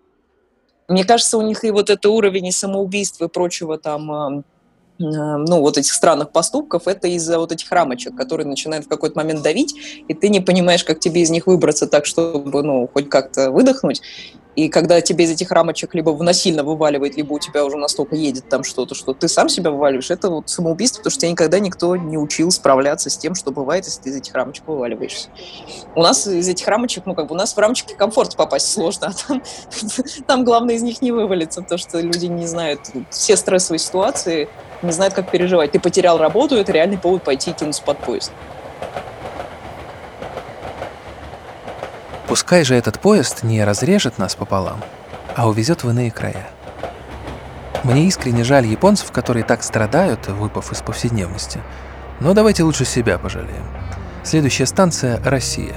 Мне 0.89 1.05
кажется, 1.05 1.37
у 1.37 1.41
них 1.41 1.63
и 1.63 1.71
вот 1.71 1.89
это 1.89 2.09
уровень 2.09 2.47
и 2.47 2.51
самоубийства 2.51 3.25
и 3.25 3.29
прочего 3.29 3.77
там 3.77 4.43
ну, 4.99 5.61
вот 5.61 5.77
этих 5.77 5.93
странных 5.93 6.31
поступков, 6.31 6.87
это 6.87 7.07
из-за 7.07 7.39
вот 7.39 7.53
этих 7.53 7.71
рамочек, 7.71 8.15
которые 8.15 8.45
начинают 8.45 8.85
в 8.85 8.89
какой-то 8.89 9.17
момент 9.17 9.41
давить, 9.41 9.73
и 10.07 10.13
ты 10.13 10.27
не 10.27 10.41
понимаешь, 10.41 10.83
как 10.83 10.99
тебе 10.99 11.21
из 11.21 11.29
них 11.29 11.47
выбраться 11.47 11.87
так, 11.87 12.05
чтобы, 12.05 12.63
ну, 12.63 12.89
хоть 12.93 13.09
как-то 13.09 13.49
выдохнуть. 13.49 14.01
И 14.59 14.67
когда 14.67 14.99
тебе 14.99 15.23
из 15.23 15.31
этих 15.31 15.51
рамочек 15.51 15.95
либо 15.95 16.13
насильно 16.21 16.65
вываливает, 16.65 17.15
либо 17.15 17.31
у 17.31 17.39
тебя 17.39 17.63
уже 17.63 17.77
настолько 17.77 18.17
едет 18.17 18.49
там 18.49 18.65
что-то, 18.65 18.93
что 18.93 19.13
ты 19.13 19.29
сам 19.29 19.47
себя 19.47 19.71
вываливаешь, 19.71 20.11
это 20.11 20.29
вот 20.29 20.49
самоубийство, 20.49 20.97
потому 20.99 21.11
что 21.11 21.21
тебя 21.21 21.31
никогда 21.31 21.59
никто 21.59 21.95
не 21.95 22.17
учил 22.17 22.51
справляться 22.51 23.09
с 23.09 23.17
тем, 23.17 23.35
что 23.35 23.51
бывает, 23.51 23.85
если 23.85 24.01
ты 24.01 24.09
из 24.09 24.17
этих 24.17 24.33
рамочек 24.33 24.67
вываливаешься. 24.67 25.29
У 25.95 26.01
нас 26.01 26.27
из 26.27 26.49
этих 26.49 26.67
рамочек, 26.67 27.05
ну, 27.05 27.15
как 27.15 27.27
бы 27.27 27.35
у 27.35 27.37
нас 27.37 27.53
в 27.53 27.57
рамочки 27.57 27.93
комфорт 27.93 28.35
попасть 28.35 28.69
сложно, 28.69 29.13
а 29.13 29.27
там, 29.27 29.41
там 30.27 30.43
главное 30.43 30.75
из 30.75 30.81
них 30.81 31.01
не 31.01 31.13
вывалиться, 31.13 31.61
то, 31.61 31.77
что 31.77 32.01
люди 32.01 32.25
не 32.25 32.45
знают 32.45 32.81
все 33.11 33.37
стрессовые 33.37 33.79
ситуации, 33.79 34.49
не 34.81 34.91
знают, 34.91 35.13
как 35.13 35.31
переживать. 35.31 35.71
Ты 35.71 35.79
потерял 35.79 36.17
работу, 36.17 36.57
это 36.57 36.73
реальный 36.73 36.97
повод 36.97 37.23
пойти 37.23 37.51
и 37.51 37.53
кинуться 37.53 37.81
под 37.81 37.97
поезд. 37.99 38.33
Пускай 42.29 42.63
же 42.63 42.75
этот 42.75 42.99
поезд 42.99 43.41
не 43.41 43.63
разрежет 43.63 44.19
нас 44.19 44.35
пополам, 44.35 44.79
а 45.35 45.49
увезет 45.49 45.83
в 45.83 45.89
иные 45.89 46.11
края. 46.11 46.47
Мне 47.83 48.05
искренне 48.05 48.43
жаль 48.43 48.67
японцев, 48.67 49.11
которые 49.11 49.43
так 49.43 49.63
страдают, 49.63 50.27
выпав 50.27 50.71
из 50.71 50.83
повседневности. 50.83 51.59
Но 52.19 52.35
давайте 52.35 52.61
лучше 52.61 52.85
себя 52.85 53.17
пожалеем. 53.17 53.65
Следующая 54.23 54.67
станция– 54.67 55.19
Россия. 55.25 55.73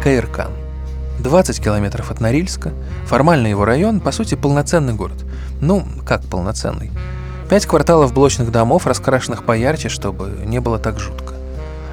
Каиркан. 0.00 0.52
20 1.18 1.60
километров 1.60 2.12
от 2.12 2.20
Норильска. 2.20 2.72
Формально 3.06 3.48
его 3.48 3.64
район, 3.64 3.98
по 3.98 4.12
сути, 4.12 4.36
полноценный 4.36 4.94
город. 4.94 5.24
Ну, 5.60 5.84
как 6.06 6.22
полноценный? 6.22 6.92
Пять 7.50 7.66
кварталов 7.66 8.14
блочных 8.14 8.52
домов, 8.52 8.86
раскрашенных 8.86 9.44
поярче, 9.44 9.88
чтобы 9.88 10.28
не 10.44 10.60
было 10.60 10.78
так 10.78 11.00
жутко. 11.00 11.34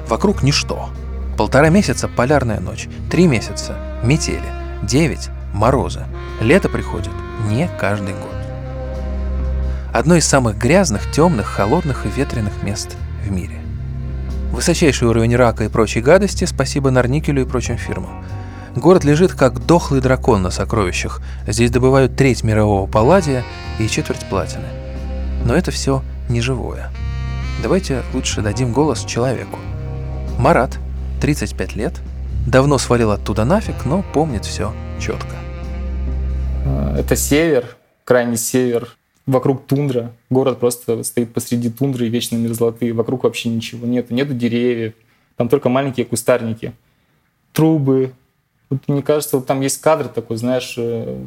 Вокруг 0.06 0.44
ничто. 0.44 0.88
Полтора 1.36 1.68
месяца– 1.68 2.08
полярная 2.16 2.60
ночь, 2.60 2.88
три 3.10 3.26
месяца– 3.26 3.76
метели, 4.04 4.40
девять– 4.82 5.30
морозы. 5.52 6.04
Лето 6.40 6.68
приходит 6.68 7.12
не 7.48 7.68
каждый 7.80 8.14
год. 8.14 8.34
Одно 9.92 10.16
из 10.16 10.26
самых 10.26 10.58
грязных, 10.58 11.10
темных, 11.10 11.46
холодных 11.46 12.06
и 12.06 12.08
ветреных 12.08 12.62
мест 12.62 12.96
в 13.24 13.30
мире. 13.30 13.60
Высочайший 14.52 15.08
уровень 15.08 15.34
рака 15.34 15.64
и 15.64 15.68
прочей 15.68 16.00
гадости, 16.00 16.44
спасибо 16.44 16.90
Нарникелю 16.90 17.42
и 17.42 17.44
прочим 17.44 17.78
фирмам. 17.78 18.24
Город 18.76 19.04
лежит 19.04 19.34
как 19.34 19.66
дохлый 19.66 20.00
дракон 20.00 20.42
на 20.42 20.50
сокровищах. 20.50 21.20
Здесь 21.46 21.70
добывают 21.70 22.16
треть 22.16 22.44
мирового 22.44 22.88
палладия 22.88 23.44
и 23.78 23.88
четверть 23.88 24.24
платины. 24.28 24.66
Но 25.44 25.54
это 25.54 25.72
все 25.72 26.02
не 26.28 26.40
живое. 26.40 26.90
Давайте 27.62 28.02
лучше 28.12 28.42
дадим 28.42 28.72
голос 28.72 29.04
человеку. 29.04 29.58
Марат, 30.38 30.78
35 31.24 31.74
лет, 31.74 32.02
давно 32.46 32.76
свалил 32.76 33.10
оттуда 33.10 33.46
нафиг, 33.46 33.86
но 33.86 34.04
помнит 34.12 34.44
все 34.44 34.74
четко. 35.00 35.34
А, 36.66 36.98
это 36.98 37.16
север, 37.16 37.78
крайний 38.04 38.36
север. 38.36 38.94
Вокруг 39.24 39.64
тундра. 39.64 40.12
Город 40.28 40.60
просто 40.60 41.02
стоит 41.02 41.32
посреди 41.32 41.70
тундры 41.70 42.08
и 42.08 42.10
вечно 42.10 42.36
мерзлоты. 42.36 42.92
Вокруг 42.92 43.24
вообще 43.24 43.48
ничего 43.48 43.86
нет. 43.86 44.10
Нету 44.10 44.34
деревьев. 44.34 44.92
Там 45.36 45.48
только 45.48 45.70
маленькие 45.70 46.04
кустарники. 46.04 46.74
Трубы. 47.54 48.12
Вот, 48.68 48.86
мне 48.86 49.00
кажется, 49.00 49.38
вот 49.38 49.46
там 49.46 49.62
есть 49.62 49.80
кадр 49.80 50.08
такой, 50.08 50.36
знаешь, 50.36 50.74
э, 50.76 51.24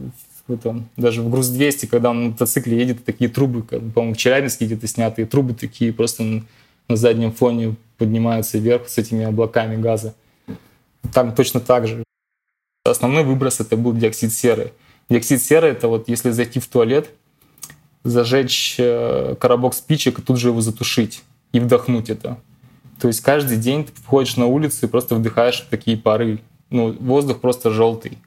в 0.48 0.84
даже 0.96 1.24
в 1.24 1.32
Груз-200, 1.32 1.88
когда 1.88 2.12
он 2.12 2.24
на 2.24 2.30
мотоцикле 2.30 2.78
едет, 2.78 3.04
такие 3.04 3.32
трубы, 3.32 3.64
по-моему, 3.64 4.14
в 4.14 4.18
Челябинске 4.18 4.68
где-то 4.68 4.86
снятые 4.86 5.26
трубы 5.26 5.56
такие 5.56 5.92
просто 5.92 6.44
на 6.88 6.96
заднем 6.96 7.32
фоне 7.32 7.76
поднимаются 7.98 8.58
вверх 8.58 8.88
с 8.88 8.98
этими 8.98 9.26
облаками 9.26 9.76
газа. 9.76 10.16
Там 11.14 11.34
точно 11.34 11.60
так 11.60 11.88
же. 11.88 12.04
Основной 12.86 13.24
выброс 13.24 13.60
это 13.60 13.76
был 13.76 13.94
диоксид 13.94 14.34
серы. 14.34 14.74
Диоксид 15.10 15.42
серы 15.42 15.70
это 15.70 15.88
вот 15.88 16.08
если 16.10 16.32
зайти 16.32 16.60
в 16.60 16.68
туалет, 16.68 17.10
зажечь 18.04 18.76
э, 18.78 19.36
коробок 19.40 19.74
спичек 19.74 20.20
и 20.20 20.22
тут 20.22 20.40
же 20.40 20.50
его 20.50 20.62
затушить 20.62 21.24
и 21.52 21.60
вдохнуть 21.60 22.10
это. 22.10 22.38
То 23.00 23.08
есть 23.08 23.22
каждый 23.22 23.58
день 23.58 23.86
ты 23.86 23.92
входишь 24.02 24.38
на 24.38 24.48
улицу 24.48 24.86
и 24.86 24.90
просто 24.90 25.16
вдыхаешь 25.16 25.66
такие 25.70 25.98
пары. 25.98 26.40
Ну, 26.70 26.94
воздух 27.00 27.40
просто 27.40 27.72
желтый. 27.72 28.18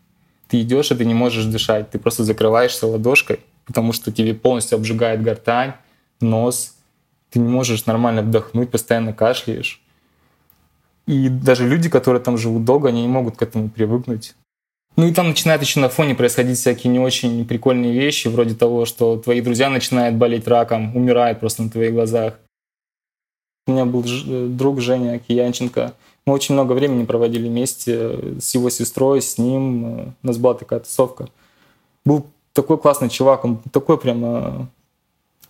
Ты 0.49 0.63
идешь, 0.63 0.91
и 0.91 0.95
ты 0.95 1.05
не 1.05 1.15
можешь 1.15 1.45
дышать. 1.45 1.91
Ты 1.91 1.99
просто 1.99 2.25
закрываешься 2.25 2.87
ладошкой, 2.87 3.41
потому 3.67 3.93
что 3.93 4.13
тебе 4.13 4.35
полностью 4.35 4.77
обжигает 4.77 5.23
гортань, 5.23 5.75
нос. 6.21 6.77
Ты 7.31 7.39
не 7.39 7.49
можешь 7.49 7.87
нормально 7.87 8.23
вдохнуть, 8.23 8.71
постоянно 8.71 9.13
кашляешь. 9.13 9.81
И 11.07 11.29
даже 11.29 11.69
люди, 11.69 11.89
которые 11.89 12.23
там 12.23 12.39
живут 12.39 12.65
долго, 12.65 12.89
они 12.89 13.03
не 13.03 13.09
могут 13.09 13.37
к 13.37 13.43
этому 13.43 13.69
привыкнуть. 13.69 14.35
Ну 14.97 15.07
и 15.07 15.13
там 15.13 15.29
начинают 15.29 15.63
еще 15.63 15.81
на 15.81 15.89
фоне 15.89 16.15
происходить 16.15 16.59
всякие 16.59 16.93
не 16.93 16.99
очень 16.99 17.45
прикольные 17.47 17.93
вещи, 17.93 18.29
вроде 18.29 18.55
того, 18.55 18.85
что 18.85 19.17
твои 19.17 19.41
друзья 19.41 19.71
начинают 19.71 20.17
болеть 20.17 20.49
раком, 20.49 20.95
умирают 20.97 21.41
просто 21.41 21.63
на 21.63 21.71
твоих 21.71 21.93
глазах. 21.93 22.39
У 23.67 23.73
меня 23.73 23.85
был 23.85 24.05
э, 24.05 24.47
друг 24.49 24.81
Женя 24.81 25.19
Киянченко. 25.19 25.95
Мы 26.27 26.35
очень 26.35 26.55
много 26.55 26.73
времени 26.73 27.05
проводили 27.05 27.49
вместе 27.49 28.39
с 28.41 28.55
его 28.55 28.69
сестрой, 28.69 29.23
с 29.23 29.39
ним. 29.39 29.85
Э, 29.85 30.13
у 30.23 30.27
нас 30.27 30.39
была 30.39 30.55
такая 30.55 30.81
тусовка. 30.81 31.29
Был 32.05 32.27
такой 32.53 32.79
классный 32.79 33.09
чувак, 33.09 33.45
он 33.45 33.59
такой 33.73 33.99
прямо 33.99 34.69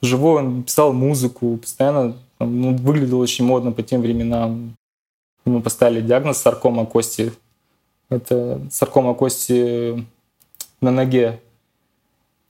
живой, 0.02 0.42
он 0.42 0.62
писал 0.62 0.92
музыку, 0.92 1.56
постоянно 1.56 2.16
ну, 2.38 2.76
выглядел 2.76 3.20
очень 3.20 3.44
модно 3.44 3.72
по 3.72 3.82
тем 3.82 4.00
временам. 4.00 4.74
Ему 5.44 5.62
поставили 5.62 6.00
диагноз 6.00 6.38
саркома 6.38 6.86
кости 6.86 7.32
это 8.10 8.60
саркома 8.70 9.14
кости 9.14 10.04
на 10.80 10.90
ноге. 10.90 11.40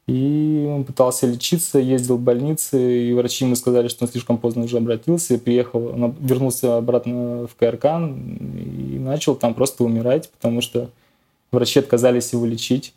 И 0.07 0.67
он 0.69 0.85
пытался 0.85 1.29
лечиться, 1.29 1.79
ездил 1.79 2.17
в 2.17 2.21
больницы, 2.21 3.09
и 3.09 3.13
врачи 3.13 3.45
ему 3.45 3.55
сказали, 3.55 3.87
что 3.87 4.05
он 4.05 4.11
слишком 4.11 4.39
поздно 4.39 4.65
уже 4.65 4.79
обратился, 4.79 5.39
приехал, 5.39 5.87
он 5.87 6.17
вернулся 6.19 6.79
обратно 6.79 7.47
в 7.47 7.55
КРК 7.55 7.85
и 7.85 8.99
начал 8.99 9.37
там 9.37 9.55
просто 9.55 9.85
умирать, 9.85 10.29
потому 10.31 10.63
что 10.63 10.91
врачи 11.53 11.79
отказались 11.79 12.33
его 12.33 12.45
лечить. 12.45 12.93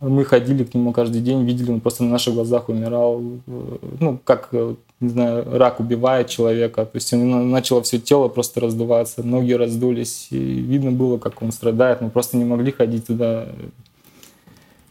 Мы 0.00 0.26
ходили 0.26 0.64
к 0.64 0.74
нему 0.74 0.92
каждый 0.92 1.22
день, 1.22 1.44
видели, 1.44 1.72
он 1.72 1.80
просто 1.80 2.04
на 2.04 2.10
наших 2.10 2.34
глазах 2.34 2.68
умирал. 2.68 3.22
Ну, 3.46 4.20
как, 4.24 4.52
не 5.00 5.08
знаю, 5.08 5.58
рак 5.58 5.80
убивает 5.80 6.28
человека. 6.28 6.84
То 6.84 6.96
есть 6.96 7.12
у 7.14 7.16
него 7.16 7.38
начало 7.40 7.82
все 7.82 7.98
тело 7.98 8.28
просто 8.28 8.60
раздуваться, 8.60 9.22
ноги 9.22 9.52
раздулись. 9.52 10.28
И 10.30 10.36
видно 10.38 10.92
было, 10.92 11.16
как 11.16 11.40
он 11.40 11.50
страдает. 11.50 12.02
Мы 12.02 12.10
просто 12.10 12.36
не 12.36 12.44
могли 12.44 12.72
ходить 12.72 13.06
туда 13.06 13.48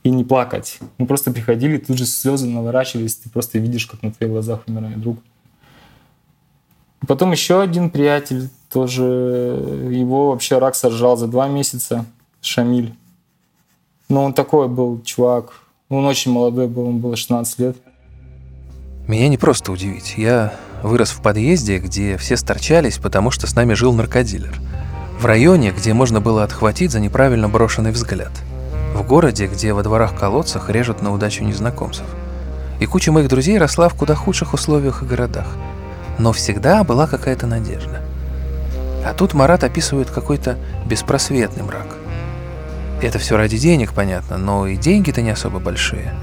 и 0.02 0.10
не 0.10 0.24
плакать. 0.24 0.80
Мы 0.98 1.06
просто 1.06 1.32
приходили, 1.32 1.78
тут 1.78 1.98
же 1.98 2.06
слезы 2.06 2.48
наворачивались, 2.48 3.16
ты 3.16 3.30
просто 3.30 3.60
видишь, 3.60 3.86
как 3.88 4.02
на 4.04 4.12
твоих 4.12 4.32
глазах 4.32 4.62
умирает 4.68 5.00
друг. 5.02 5.18
Потом 7.08 7.32
еще 7.32 7.62
один 7.62 7.90
приятель, 7.90 8.50
тоже 8.72 9.04
его 9.04 10.32
вообще 10.32 10.58
рак 10.58 10.76
сожрал 10.76 11.18
за 11.18 11.28
два 11.28 11.48
месяца, 11.48 12.06
Шамиль. 12.42 12.94
Но 14.10 14.24
он 14.24 14.34
такой 14.34 14.68
был 14.68 15.02
чувак. 15.04 15.54
Он 15.90 16.06
очень 16.06 16.32
молодой 16.32 16.68
был, 16.68 16.88
ему 16.88 17.00
было 17.00 17.16
16 17.16 17.60
лет. 17.60 17.78
Меня 19.08 19.30
не 19.30 19.38
просто 19.38 19.72
удивить. 19.72 20.16
Я 20.18 20.54
вырос 20.84 21.12
в 21.12 21.22
подъезде, 21.22 21.78
где 21.78 22.18
все 22.18 22.38
сторчались, 22.38 22.98
потому 22.98 23.32
что 23.32 23.48
с 23.48 23.56
нами 23.56 23.74
жил 23.74 23.94
наркодилер. 23.94 24.60
В 25.20 25.26
районе, 25.26 25.72
где 25.72 25.94
можно 25.94 26.22
было 26.22 26.44
отхватить 26.44 26.92
за 26.92 27.00
неправильно 27.00 27.50
брошенный 27.50 27.92
взгляд. 27.92 28.32
В 28.94 29.06
городе, 29.08 29.48
где 29.48 29.74
во 29.74 29.84
дворах-колодцах 29.84 30.70
режут 30.70 31.02
на 31.02 31.14
удачу 31.14 31.44
незнакомцев. 31.44 32.06
И 32.80 32.86
куча 32.86 33.12
моих 33.12 33.28
друзей 33.28 33.58
росла 33.58 33.90
в 33.90 33.96
куда 33.96 34.16
худших 34.16 34.54
условиях 34.54 35.02
и 35.02 35.06
городах. 35.06 35.48
Но 36.18 36.32
всегда 36.32 36.84
была 36.84 37.08
какая-то 37.08 37.48
надежда. 37.48 38.02
А 39.06 39.14
тут 39.14 39.34
Марат 39.34 39.64
описывает 39.64 40.10
какой-то 40.10 40.58
беспросветный 40.88 41.64
мрак– 41.64 41.98
это 43.02 43.20
все 43.20 43.38
ради 43.38 43.58
денег, 43.58 43.94
понятно, 43.94 44.38
но 44.38 44.68
и 44.68 44.78
деньги-то 44.78 45.22
не 45.22 45.30
особо 45.30 45.60
большие. 45.60 46.14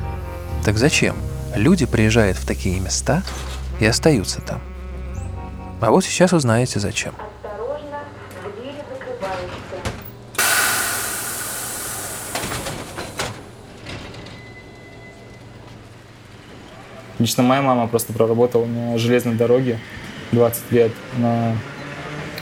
Так 0.65 0.79
зачем? 0.79 1.17
Люди 1.55 1.87
приезжают 1.87 2.39
в 2.39 2.47
такие 2.47 2.81
места 2.81 3.23
и 3.79 3.87
остаются 3.87 4.41
там. 4.41 4.61
А 5.81 5.91
вот 5.91 6.05
сейчас 6.05 6.33
узнаете 6.33 6.81
зачем. 6.81 7.15
Лично 17.19 17.43
моя 17.43 17.63
мама 17.63 17.87
просто 17.87 18.13
проработала 18.13 18.65
на 18.65 18.99
железной 18.99 19.35
дороге 19.35 19.79
20 20.33 20.73
лет. 20.73 20.93
Она 21.17 21.55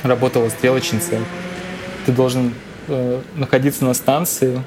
работала 0.02 0.48
стрелочницей. 0.48 1.18
Ты 2.06 2.12
должен 2.12 2.54
э, 2.90 3.20
находиться 3.36 3.84
на 3.84 3.94
станции 3.94 4.62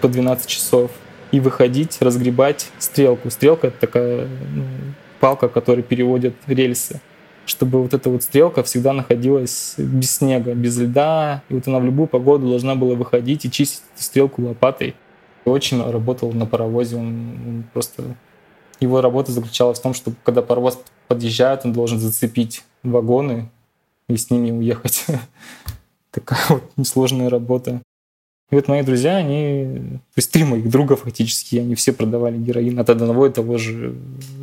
по 0.00 0.08
12 0.08 0.46
часов 0.46 0.90
и 1.30 1.40
выходить, 1.40 1.98
разгребать 2.00 2.68
стрелку. 2.78 3.30
Стрелка— 3.30 3.66
это 3.68 3.80
такая 3.80 4.28
ну, 4.54 4.64
палка, 5.18 5.48
которая 5.48 5.82
переводит 5.82 6.34
рельсы 6.46 7.00
чтобы 7.44 7.82
вот 7.82 7.94
эта 7.94 8.08
вот 8.10 8.22
стрелка 8.22 8.62
всегда 8.62 8.92
находилась 8.92 9.74
без 9.76 10.16
снега, 10.16 10.54
без 10.54 10.78
льда, 10.78 11.42
и 11.48 11.54
вот 11.54 11.66
она 11.66 11.80
в 11.80 11.84
любую 11.84 12.06
погоду 12.06 12.48
должна 12.48 12.74
была 12.74 12.94
выходить 12.94 13.44
и 13.44 13.50
чистить 13.50 13.82
эту 13.94 14.02
стрелку 14.04 14.42
лопатой. 14.42 14.94
И 15.44 15.48
очень 15.48 15.82
работал 15.82 16.32
на 16.32 16.46
паровозе, 16.46 16.96
он, 16.96 17.64
просто... 17.72 18.02
Его 18.80 19.00
работа 19.00 19.30
заключалась 19.30 19.78
в 19.78 19.82
том, 19.82 19.94
что 19.94 20.12
когда 20.24 20.42
паровоз 20.42 20.80
подъезжает, 21.06 21.64
он 21.64 21.72
должен 21.72 21.98
зацепить 21.98 22.64
вагоны 22.82 23.48
и 24.08 24.16
с 24.16 24.28
ними 24.30 24.50
уехать. 24.50 25.06
такая 26.12 26.40
вот 26.48 26.62
несложная 26.76 27.28
работа. 27.28 27.82
И 28.50 28.54
вот 28.54 28.68
мои 28.68 28.82
друзья, 28.82 29.16
они, 29.16 29.98
то 30.14 30.18
есть 30.18 30.30
три 30.30 30.44
моих 30.44 30.68
друга 30.68 30.94
фактически, 30.94 31.56
они 31.56 31.74
все 31.74 31.92
продавали 31.92 32.36
героин 32.36 32.78
от 32.78 32.90
одного 32.90 33.26
и 33.26 33.32
того 33.32 33.56
же 33.56 33.96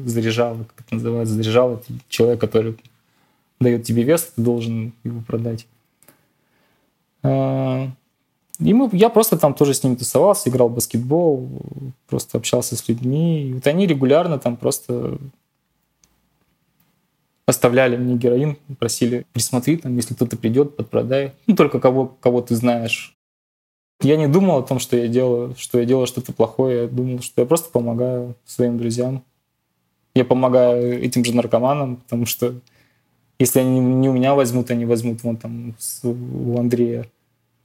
заряжала, 0.04 0.66
как 0.76 0.86
это 0.86 0.96
называется, 0.96 1.36
заряжал 1.36 1.76
это 1.76 1.86
человек, 2.10 2.42
который 2.42 2.76
дает 3.60 3.84
тебе 3.84 4.02
вес, 4.02 4.32
ты 4.36 4.42
должен 4.42 4.94
его 5.04 5.22
продать. 5.22 5.68
А, 7.22 7.92
и 8.60 8.74
мы, 8.74 8.90
я 8.94 9.10
просто 9.10 9.38
там 9.38 9.54
тоже 9.54 9.74
с 9.74 9.84
ними 9.84 9.96
тусовался, 9.96 10.50
играл 10.50 10.70
в 10.70 10.76
баскетбол, 10.76 11.48
просто 12.08 12.38
общался 12.38 12.76
с 12.76 12.88
людьми. 12.90 13.50
И 13.50 13.54
вот 13.54 13.68
они 13.68 13.86
регулярно 13.86 14.40
там 14.40 14.58
просто 14.58 15.18
оставляли 17.50 17.98
мне 17.98 18.15
героин, 18.15 18.58
просили 18.77 19.25
присмотри, 19.34 19.77
там, 19.77 19.96
если 19.96 20.13
кто-то 20.13 20.38
придет, 20.38 20.75
подпродай. 20.75 21.34
Ну, 21.48 21.56
только 21.56 21.79
кого, 21.79 22.06
кого 22.06 22.41
ты 22.41 22.56
знаешь. 22.56 23.15
Я 24.01 24.15
не 24.15 24.27
думал 24.27 24.60
о 24.60 24.63
том, 24.63 24.79
что 24.79 24.96
я 24.96 25.08
делаю, 25.08 25.56
что 25.58 25.79
я 25.79 25.86
делаю 25.86 26.08
что-то 26.08 26.32
плохое. 26.32 26.84
Я 26.84 26.88
думал, 26.88 27.22
что 27.22 27.41
я 27.41 27.48
просто 27.48 27.70
помогаю 27.70 28.36
своим 28.46 28.77
друзьям. 28.77 29.24
Я 30.15 30.25
помогаю 30.25 31.03
этим 31.03 31.25
же 31.25 31.36
наркоманам, 31.36 31.98
потому 31.98 32.25
что 32.25 32.56
если 33.39 33.60
они 33.60 33.79
не 33.79 34.10
у 34.10 34.13
меня 34.13 34.36
возьмут, 34.36 34.72
они 34.72 34.86
возьмут 34.86 35.24
вон 35.24 35.38
там 35.38 35.75
у 36.03 36.58
Андрея. 36.58 37.08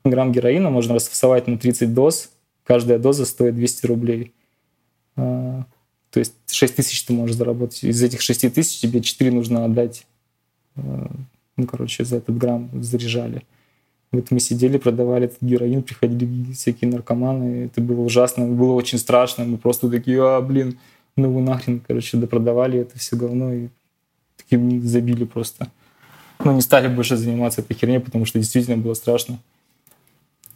Грамм 0.05 0.33
героина 0.33 0.71
можно 0.71 0.95
расфасовать 0.95 1.47
на 1.47 1.57
30 1.57 1.95
доз. 1.95 2.31
Каждая 2.65 2.99
доза 2.99 3.27
стоит 3.27 3.55
200 3.55 3.87
рублей. 3.87 4.33
То 6.15 6.21
есть 6.21 6.35
6 6.47 6.77
тысяч 6.77 7.03
ты 7.03 7.13
можешь 7.13 7.35
заработать. 7.35 7.83
Из 7.83 8.01
этих 8.01 8.21
6 8.21 8.55
тысяч 8.55 8.79
тебе 8.79 9.01
4 9.01 9.33
нужно 9.33 9.65
отдать. 9.65 10.07
Э, 10.77 11.09
ну, 11.57 11.67
короче, 11.67 12.05
за 12.05 12.19
этот 12.19 12.39
грамм 12.39 12.71
заряжали. 12.81 13.43
Вот 14.13 14.31
мы 14.31 14.39
сидели, 14.39 14.79
продавали 14.79 15.25
этот 15.25 15.39
героин, 15.41 15.83
приходили 15.83 16.53
всякие 16.53 16.89
наркоманы. 16.89 17.65
Это 17.65 17.81
было 17.81 18.01
ужасно, 18.03 18.47
было 18.47 18.75
очень 18.75 18.99
страшно. 18.99 19.45
Мы 19.45 19.59
просто 19.59 19.91
такие, 19.91 20.23
а, 20.23 20.41
блин, 20.41 20.79
ну 21.17 21.33
вы 21.33 21.41
нахрен, 21.41 21.83
короче, 21.85 22.17
допродавали 22.17 22.79
это 22.79 22.97
все 22.97 23.17
говно 23.17 23.53
и 23.53 23.69
таким 24.37 24.87
забили 24.87 25.25
просто. 25.25 25.67
Но 26.45 26.53
не 26.53 26.61
стали 26.61 26.87
больше 26.87 27.17
заниматься 27.17 27.61
этой 27.61 27.75
херней, 27.75 27.99
потому 27.99 28.25
что 28.25 28.39
действительно 28.39 28.77
было 28.77 28.95
страшно. 28.95 29.41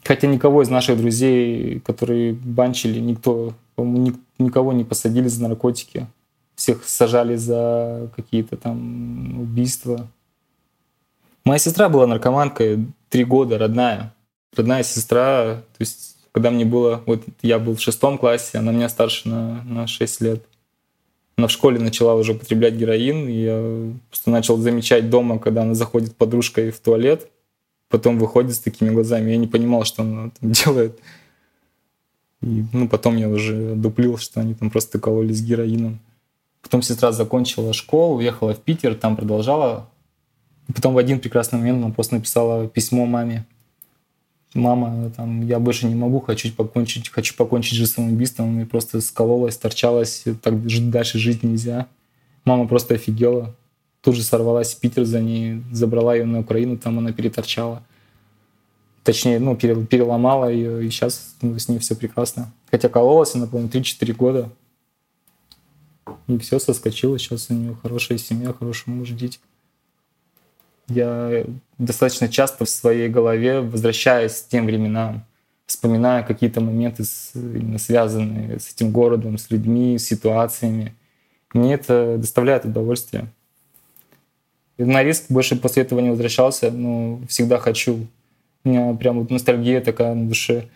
Хотя 0.05 0.29
никого 0.29 0.62
из 0.62 0.69
наших 0.69 0.99
друзей, 0.99 1.81
которые 1.81 2.35
банчили, 2.35 3.00
никто, 3.00 3.55
никого 3.85 4.73
не 4.73 4.85
посадили 4.85 5.28
за 5.28 5.42
наркотики. 5.42 6.06
Всех 6.54 6.85
сажали 6.85 7.37
за 7.37 8.11
какие-то 8.16 8.56
там 8.56 9.40
убийства. 9.40 10.08
Моя 11.44 11.58
сестра 11.58 11.88
была 11.88 12.06
наркоманкой 12.06 12.87
три 13.08 13.25
года, 13.25 13.58
родная. 13.58 14.14
Родная 14.56 14.82
сестра, 14.82 15.62
то 15.76 15.80
есть 15.80 16.16
когда 16.32 16.50
мне 16.50 16.64
было, 16.64 17.02
вот 17.06 17.25
я 17.42 17.58
был 17.58 17.75
в 17.75 17.80
шестом 17.80 18.18
классе, 18.18 18.58
она 18.58 18.70
меня 18.70 18.88
старше 18.88 19.28
на, 19.28 19.62
на 19.64 19.87
6 19.87 20.20
лет. 20.20 20.44
Она 21.37 21.49
в 21.49 21.50
школе 21.50 21.78
начала 21.78 22.14
уже 22.14 22.32
употреблять 22.32 22.75
героин, 22.75 23.28
и 23.28 23.32
я 23.32 23.92
просто 24.08 24.30
начал 24.30 24.56
замечать 24.56 25.11
дома, 25.11 25.38
когда 25.38 25.62
она 25.62 25.75
заходит 25.75 26.16
подружкой 26.16 26.70
в 26.70 26.80
туалет, 26.80 27.28
потом 27.88 28.18
выходит 28.18 28.54
с 28.54 28.58
такими 28.58 28.90
глазами. 28.90 29.30
Я 29.30 29.37
не 29.37 29.47
понимал, 29.47 29.85
что 29.85 30.02
она 30.02 30.30
там 30.38 30.52
делает. 30.52 30.99
И, 32.40 32.64
ну, 32.73 32.88
потом 32.88 33.16
я 33.16 33.28
уже 33.28 33.75
дуплил, 33.75 34.16
что 34.18 34.40
они 34.40 34.54
там 34.54 34.71
просто 34.71 34.99
кололись 34.99 35.42
героином. 35.42 35.99
Потом 36.62 36.83
сестра 36.83 37.12
закончила 37.12 37.73
школу, 37.73 38.16
уехала 38.16 38.54
в 38.54 38.59
Питер, 38.59 38.95
там 38.95 39.16
продолжала. 39.16 39.88
Потом 40.75 40.95
в 40.95 40.99
один 40.99 41.21
прекрасный 41.21 41.59
момент 41.59 41.85
она 41.85 41.95
просто 41.95 42.16
написала 42.16 42.68
письмо 42.68 43.07
маме 43.07 43.47
мама, 44.54 45.11
там, 45.16 45.47
я 45.47 45.59
больше 45.59 45.87
не 45.87 45.95
могу, 45.95 46.21
хочу 46.21 46.52
покончить, 46.52 47.09
хочу 47.09 47.35
покончить 47.35 47.75
жизнь 47.75 47.92
самоубийством, 47.92 48.61
и 48.61 48.64
просто 48.64 49.00
скололась, 49.00 49.57
торчалась, 49.57 50.25
так 50.42 50.90
дальше 50.90 51.18
жить 51.18 51.42
нельзя. 51.42 51.87
Мама 52.45 52.66
просто 52.66 52.95
офигела, 52.95 53.54
тут 54.02 54.16
же 54.16 54.23
сорвалась 54.23 54.75
в 54.75 54.80
Питер 54.80 55.04
за 55.04 55.21
ней, 55.21 55.62
забрала 55.73 56.14
ее 56.14 56.25
на 56.25 56.40
Украину, 56.40 56.76
там 56.78 56.99
она 56.99 57.12
переторчала. 57.12 57.83
Точнее, 59.09 59.38
ну, 59.38 59.57
переломала 59.57 60.53
ее, 60.53 60.85
и 60.85 60.91
сейчас 60.91 61.35
ну, 61.41 61.59
с 61.59 61.67
ней 61.67 61.79
все 61.79 61.97
прекрасно. 61.97 62.53
Хотя 62.71 62.91
кололась 62.91 63.35
она, 63.35 63.47
по-моему, 63.47 63.71
3-4 63.71 64.12
года. 64.12 64.50
И 66.27 66.37
все 66.37 66.59
соскочило, 66.59 67.19
сейчас 67.19 67.47
у 67.49 67.55
нее 67.55 67.75
хорошая 67.83 68.19
семья, 68.19 68.53
хороший 68.53 68.91
муж, 68.91 69.09
дети. 69.09 69.38
Я 70.88 71.47
достаточно 71.79 72.29
часто 72.29 72.67
в 72.67 72.69
своей 72.69 73.09
голове 73.09 73.62
возвращаюсь 73.62 74.43
к 74.43 74.49
тем 74.49 74.67
временам, 74.67 75.25
вспоминая 75.65 76.23
какие-то 76.23 76.61
моменты, 76.61 77.05
связанные 77.79 78.61
с 78.61 78.75
этим 78.75 78.93
городом, 78.93 79.38
с 79.38 79.50
людьми, 79.50 79.97
с 79.97 80.05
ситуациями. 80.05 80.95
Мне 81.55 81.73
это 81.73 82.19
доставляет 82.19 82.67
удовольствие. 82.67 83.33
На 84.77 85.03
риск 85.03 85.31
больше 85.31 85.57
после 85.57 85.85
этого 85.85 86.00
не 86.00 86.11
возвращался, 86.11 86.71
но 86.71 87.23
всегда 87.27 87.57
хочу. 87.57 88.07
У 88.76 88.96
прям 88.96 89.20
вот 89.20 89.30
ностальгия 89.30 89.80
такая 89.80 90.14
на 90.14 90.28
душе. 90.28 90.68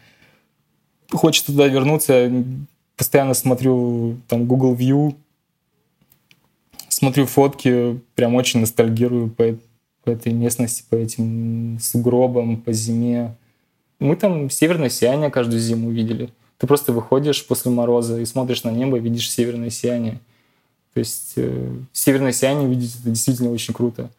Хочется 1.10 1.52
туда 1.52 1.66
вернуться. 1.68 2.30
Постоянно 2.96 3.34
смотрю 3.34 4.18
там 4.28 4.46
Google 4.46 4.74
View, 4.74 5.14
смотрю 6.88 7.26
фотки, 7.26 8.00
прям 8.14 8.34
очень 8.34 8.60
ностальгирую 8.60 9.30
по 9.30 9.56
по 10.04 10.10
этой 10.10 10.32
местности, 10.32 10.84
по 10.88 10.96
этим 10.96 11.78
сугробам, 11.80 12.60
по 12.60 12.72
зиме. 12.72 13.36
Мы 13.98 14.16
там 14.16 14.50
северное 14.50 14.88
сияние 14.88 15.30
каждую 15.30 15.60
зиму 15.60 15.90
видели. 15.90 16.30
Ты 16.58 16.66
просто 16.66 16.92
выходишь 16.92 17.46
после 17.46 17.70
мороза 17.70 18.20
и 18.20 18.24
смотришь 18.24 18.64
на 18.64 18.70
небо, 18.70 18.98
видишь 18.98 19.30
северное 19.30 19.70
сияние. 19.70 20.20
То 20.94 20.98
есть 20.98 21.34
э, 21.36 21.72
северное 21.92 22.32
сияние 22.32 22.68
видеть 22.68 22.96
это 23.00 23.10
действительно 23.10 23.50
очень 23.50 23.74
круто. 23.74 24.10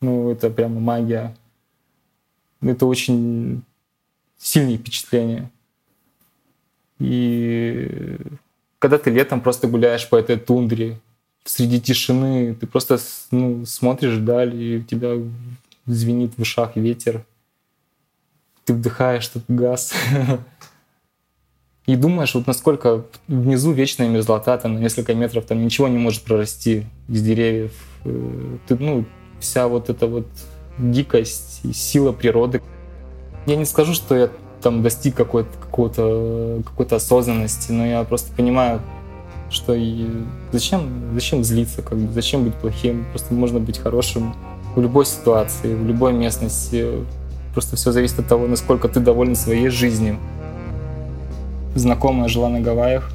Ну, 0.00 0.30
это 0.30 0.50
прямо 0.50 0.78
магия. 0.78 1.34
Это 2.60 2.86
очень 2.86 3.62
сильные 4.38 4.78
впечатления. 4.78 5.50
И 6.98 8.16
когда 8.78 8.98
ты 8.98 9.10
летом 9.10 9.40
просто 9.40 9.68
гуляешь 9.68 10.08
по 10.08 10.16
этой 10.16 10.36
тундре, 10.38 10.98
среди 11.44 11.80
тишины, 11.80 12.54
ты 12.54 12.66
просто 12.66 12.98
ну, 13.30 13.64
смотришь 13.64 14.14
вдаль, 14.14 14.54
и 14.54 14.78
у 14.78 14.82
тебя 14.82 15.14
звенит 15.86 16.34
в 16.36 16.42
ушах 16.42 16.76
ветер, 16.76 17.24
ты 18.64 18.74
вдыхаешь 18.74 19.28
этот 19.30 19.44
газ. 19.48 19.92
И 21.86 21.96
думаешь, 21.96 22.34
вот 22.34 22.46
насколько 22.46 23.04
внизу 23.26 23.72
вечная 23.72 24.08
мерзлота, 24.08 24.56
там 24.58 24.74
на 24.74 24.78
несколько 24.78 25.14
метров, 25.14 25.46
там 25.46 25.64
ничего 25.64 25.88
не 25.88 25.98
может 25.98 26.22
прорасти 26.22 26.86
из 27.08 27.22
деревьев. 27.22 27.72
Э, 28.04 28.58
ты, 28.68 28.76
ну, 28.76 29.06
вся 29.40 29.66
вот 29.66 29.90
эта 29.90 30.06
вот 30.06 30.28
дикость 30.80 31.74
сила 31.74 32.12
природы. 32.12 32.62
Я 33.46 33.56
не 33.56 33.64
скажу, 33.64 33.94
что 33.94 34.14
я 34.14 34.30
там 34.62 34.82
достиг 34.82 35.14
какой-то 35.14 35.50
какой-то 35.58 36.62
какой-то 36.64 36.96
осознанности, 36.96 37.72
но 37.72 37.86
я 37.86 38.04
просто 38.04 38.32
понимаю, 38.34 38.80
что 39.50 39.74
и 39.74 40.06
зачем, 40.52 41.10
зачем 41.14 41.44
злиться, 41.44 41.82
как 41.82 41.98
бы, 41.98 42.12
зачем 42.12 42.44
быть 42.44 42.54
плохим, 42.54 43.06
просто 43.10 43.34
можно 43.34 43.58
быть 43.58 43.78
хорошим 43.78 44.34
в 44.74 44.80
любой 44.80 45.06
ситуации, 45.06 45.74
в 45.74 45.86
любой 45.86 46.12
местности. 46.12 47.04
Просто 47.52 47.76
все 47.76 47.90
зависит 47.90 48.20
от 48.20 48.28
того, 48.28 48.46
насколько 48.46 48.88
ты 48.88 49.00
доволен 49.00 49.34
своей 49.34 49.68
жизнью. 49.68 50.18
Знакомая 51.74 52.28
жила 52.28 52.48
на 52.48 52.60
Гавайях, 52.60 53.10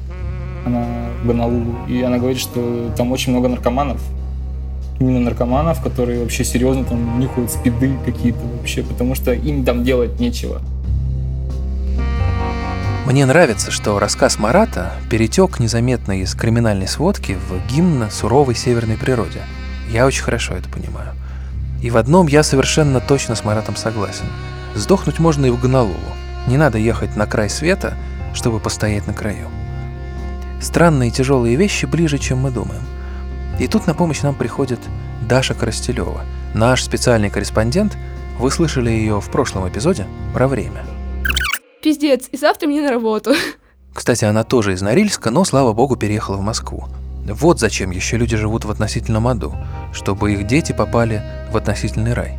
она 0.66 0.84
в 1.22 1.26
Гонолулу, 1.26 1.74
и 1.88 2.02
она 2.02 2.18
говорит, 2.18 2.38
что 2.38 2.90
там 2.96 3.12
очень 3.12 3.32
много 3.32 3.48
наркоманов, 3.48 4.00
именно 4.98 5.20
наркоманов, 5.20 5.82
которые 5.82 6.20
вообще 6.20 6.44
серьезно 6.44 6.84
там 6.84 7.20
нюхают 7.20 7.50
спиды 7.50 7.96
какие-то 8.04 8.40
вообще, 8.56 8.82
потому 8.82 9.14
что 9.14 9.32
им 9.32 9.64
там 9.64 9.84
делать 9.84 10.18
нечего. 10.20 10.60
Мне 13.06 13.24
нравится, 13.24 13.70
что 13.70 14.00
рассказ 14.00 14.38
Марата 14.38 14.92
перетек 15.08 15.60
незаметно 15.60 16.20
из 16.20 16.34
криминальной 16.34 16.88
сводки 16.88 17.38
в 17.48 17.72
гимн 17.72 18.10
суровой 18.10 18.56
северной 18.56 18.96
природе. 18.96 19.42
Я 19.92 20.06
очень 20.06 20.24
хорошо 20.24 20.54
это 20.54 20.68
понимаю. 20.68 21.12
И 21.80 21.90
в 21.90 21.98
одном 21.98 22.26
я 22.26 22.42
совершенно 22.42 23.00
точно 23.00 23.36
с 23.36 23.44
Маратом 23.44 23.76
согласен. 23.76 24.24
Сдохнуть 24.74 25.20
можно 25.20 25.46
и 25.46 25.50
в 25.50 25.60
Гонолулу. 25.60 25.94
Не 26.48 26.56
надо 26.56 26.78
ехать 26.78 27.14
на 27.14 27.26
край 27.26 27.48
света, 27.48 27.94
чтобы 28.34 28.58
постоять 28.58 29.06
на 29.06 29.12
краю. 29.12 29.48
Странные 30.60 31.12
тяжелые 31.12 31.54
вещи 31.54 31.86
ближе, 31.86 32.18
чем 32.18 32.38
мы 32.38 32.50
думаем. 32.50 32.82
И 33.58 33.68
тут 33.68 33.86
на 33.86 33.94
помощь 33.94 34.22
нам 34.22 34.34
приходит 34.34 34.80
Даша 35.28 35.54
Коростелева, 35.54 36.22
наш 36.54 36.82
специальный 36.84 37.30
корреспондент. 37.30 37.96
Вы 38.38 38.50
слышали 38.50 38.90
ее 38.90 39.20
в 39.20 39.30
прошлом 39.30 39.68
эпизоде 39.68 40.06
про 40.34 40.46
время– 40.46 40.84
пиздец, 41.86 42.28
и 42.32 42.36
завтра 42.36 42.66
мне 42.66 42.82
на 42.82 42.90
работу. 42.90 43.32
Кстати, 43.94 44.24
она 44.24 44.42
тоже 44.42 44.72
из 44.72 44.82
Норильска, 44.82 45.30
но, 45.30 45.44
слава 45.44 45.72
богу, 45.72 45.94
переехала 45.94 46.36
в 46.36 46.40
Москву. 46.40 46.88
Вот 47.28 47.60
зачем 47.60 47.92
еще 47.92 48.16
люди 48.16 48.36
живут 48.36 48.64
в 48.64 48.70
относительном 48.72 49.28
аду, 49.28 49.54
чтобы 49.92 50.32
их 50.32 50.48
дети 50.48 50.72
попали 50.72 51.22
в 51.52 51.56
относительный 51.56 52.12
рай. 52.12 52.38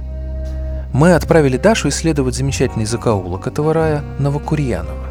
Мы 0.94 1.14
отправили 1.14 1.56
Дашу 1.56 1.88
исследовать 1.88 2.36
замечательный 2.36 2.84
закоулок 2.84 3.48
этого 3.48 3.74
рая 3.74 4.04
Новокурьяново. 4.20 5.08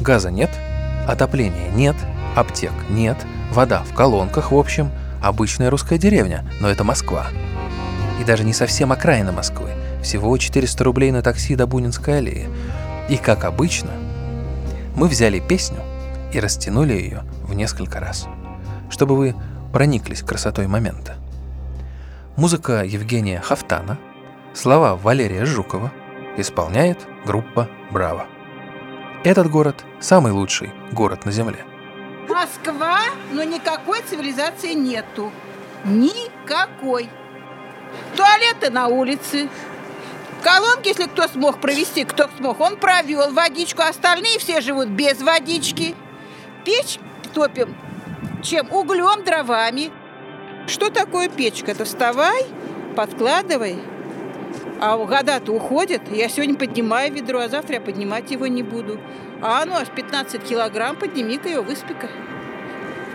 Газа 0.00 0.30
нет, 0.30 0.50
отопления 1.06 1.68
нет, 1.68 1.96
аптек 2.36 2.72
нет, 2.88 3.18
вода 3.52 3.82
в 3.82 3.94
колонках, 3.94 4.50
в 4.50 4.56
общем, 4.56 4.90
обычная 5.22 5.70
русская 5.70 5.98
деревня, 5.98 6.48
но 6.60 6.68
это 6.68 6.84
Москва. 6.84 7.26
И 8.20 8.24
даже 8.24 8.44
не 8.44 8.52
совсем 8.52 8.92
окраина 8.92 9.32
Москвы, 9.32 9.70
всего 10.02 10.36
400 10.36 10.84
рублей 10.84 11.10
на 11.10 11.22
такси 11.22 11.54
до 11.54 11.66
Бунинской 11.66 12.18
аллеи, 12.18 12.48
и 13.08 13.16
как 13.16 13.44
обычно, 13.44 13.90
мы 14.94 15.08
взяли 15.08 15.40
песню 15.40 15.78
и 16.32 16.40
растянули 16.40 16.92
ее 16.92 17.22
в 17.42 17.54
несколько 17.54 18.00
раз, 18.00 18.26
чтобы 18.90 19.16
вы 19.16 19.34
прониклись 19.72 20.22
красотой 20.22 20.66
момента. 20.66 21.16
Музыка 22.36 22.84
Евгения 22.84 23.40
Хафтана, 23.40 23.98
слова 24.54 24.96
Валерия 24.96 25.44
Жукова, 25.44 25.92
исполняет 26.36 26.98
группа 27.26 27.68
«Браво». 27.90 28.26
Этот 29.24 29.50
город– 29.50 29.84
самый 30.00 30.32
лучший 30.32 30.70
город 30.92 31.24
на 31.24 31.32
Земле. 31.32 31.58
Москва, 32.28 33.00
но 33.32 33.42
никакой 33.42 34.02
цивилизации 34.02 34.74
нету. 34.74 35.32
Никакой. 35.84 37.08
Туалеты 38.16 38.70
на 38.70 38.88
улице, 38.88 39.48
Колонки, 40.42 40.88
если 40.88 41.04
кто 41.04 41.26
смог 41.26 41.60
провести, 41.60 42.04
кто 42.04 42.28
смог, 42.36 42.60
он 42.60 42.76
провел 42.76 43.32
водичку. 43.32 43.82
Остальные 43.82 44.38
все 44.38 44.60
живут 44.60 44.88
без 44.88 45.20
водички. 45.20 45.96
Печь 46.64 47.00
топим 47.34 47.76
чем 48.42 48.72
углем, 48.72 49.24
дровами. 49.24 49.90
Что 50.66 50.90
такое 50.90 51.28
печка? 51.28 51.72
Это 51.72 51.84
вставай, 51.84 52.46
подкладывай. 52.96 53.78
А 54.80 54.96
года-то 54.96 55.52
уходят. 55.52 56.02
Я 56.10 56.28
сегодня 56.28 56.54
поднимаю 56.54 57.12
ведро, 57.12 57.40
а 57.40 57.48
завтра 57.48 57.76
я 57.76 57.80
поднимать 57.80 58.30
его 58.30 58.46
не 58.46 58.62
буду. 58.62 59.00
А 59.42 59.62
оно 59.62 59.76
аж 59.76 59.88
15 59.88 60.42
килограмм, 60.42 60.96
подними-ка 60.96 61.48
его, 61.48 61.62
выспи-ка. 61.62 62.08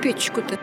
Печку-то. 0.01 0.59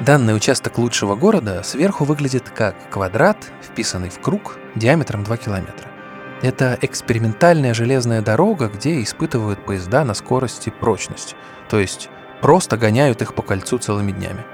Данный 0.00 0.34
участок 0.34 0.78
лучшего 0.78 1.16
города 1.16 1.62
сверху 1.62 2.04
выглядит 2.04 2.48
как 2.48 2.76
квадрат, 2.88 3.36
вписанный 3.62 4.08
в 4.08 4.20
круг 4.20 4.56
диаметром 4.74 5.24
2 5.24 5.36
километра. 5.36 5.88
Это 6.40 6.78
экспериментальная 6.80 7.74
железная 7.74 8.22
дорога, 8.22 8.68
где 8.68 9.02
испытывают 9.02 9.64
поезда 9.66 10.04
на 10.04 10.14
скорость 10.14 10.68
и 10.68 10.70
прочность, 10.70 11.34
то 11.68 11.80
есть 11.80 12.08
просто 12.40 12.76
гоняют 12.76 13.22
их 13.22 13.34
по 13.34 13.42
кольцу 13.42 13.78
целыми 13.78 14.12
днями. 14.12 14.44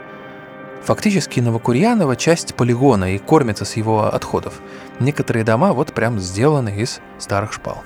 Фактически 0.85 1.41
Новокурьяново– 1.41 2.15
часть 2.19 2.55
полигона 2.55 3.15
и 3.15 3.19
кормится 3.19 3.65
с 3.65 3.75
его 3.77 4.05
отходов. 4.15 4.61
Некоторые 5.01 5.43
дома 5.43 5.73
вот 5.73 5.95
прям 5.95 6.21
сделаны 6.21 6.77
из 6.77 7.01
старых 7.19 7.55
шпал. 7.55 7.83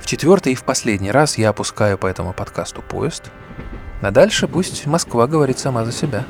В 0.00 0.06
четвертый 0.06 0.52
и 0.52 0.54
в 0.54 0.62
последний 0.62 1.10
раз 1.10 1.38
я 1.38 1.48
опускаю 1.48 1.98
по 1.98 2.06
этому 2.06 2.32
подкасту 2.32 2.82
поезд. 2.82 3.32
А 4.00 4.12
дальше 4.12 4.46
пусть 4.46 4.86
Москва 4.86 5.26
говорит 5.26 5.58
сама 5.58 5.84
за 5.84 5.90
себя. 5.90 6.24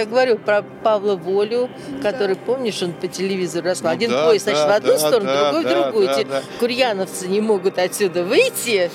Я 0.00 0.06
говорю 0.06 0.38
про 0.38 0.62
Павла 0.62 1.14
Волю, 1.14 1.68
который, 2.00 2.34
помнишь, 2.34 2.82
он 2.82 2.94
по 2.94 3.06
телевизору 3.06 3.66
рассказывал. 3.66 3.90
Ну 3.90 3.96
Один 3.96 4.10
да, 4.10 4.26
поезд, 4.26 4.46
да, 4.46 4.52
значит, 4.52 4.66
в 4.66 4.76
одну 4.76 4.92
да, 4.92 4.98
сторону, 4.98 5.26
да, 5.26 5.52
другой 5.52 5.60
в 5.60 5.64
да, 5.68 5.82
другую. 5.82 6.06
да, 6.06 6.12
Эти 6.20 6.26
да. 6.26 6.42
курьяновцы 6.58 7.28
не 7.28 7.42
могут 7.42 7.78
отсюда 7.78 8.24
выйти, 8.24 8.90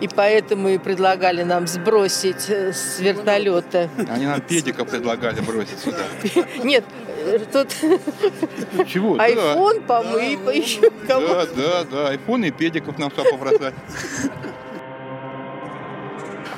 и 0.00 0.08
поэтому 0.08 0.70
и 0.70 0.78
предлагали 0.78 1.44
нам 1.44 1.68
сбросить 1.68 2.50
э, 2.50 2.72
с 2.72 2.98
вертолета. 2.98 3.88
Они 4.08 4.26
нам 4.26 4.40
педика 4.40 4.84
предлагали 4.84 5.40
бросить 5.40 5.78
сюда. 5.78 6.02
Нет, 6.64 6.84
э, 7.26 7.38
тут 7.52 7.68
Чего? 8.88 9.14
Да. 9.14 9.22
айфон, 9.22 9.82
помыть, 9.82 10.40
еще 10.52 10.90
кому 11.06 11.28
Да, 11.28 11.46
да, 11.54 11.84
да. 11.88 12.08
Айфон 12.08 12.42
и 12.42 12.50
педиков 12.50 12.98
нам 12.98 13.12
сюда 13.12 13.22
побросать. 13.22 13.74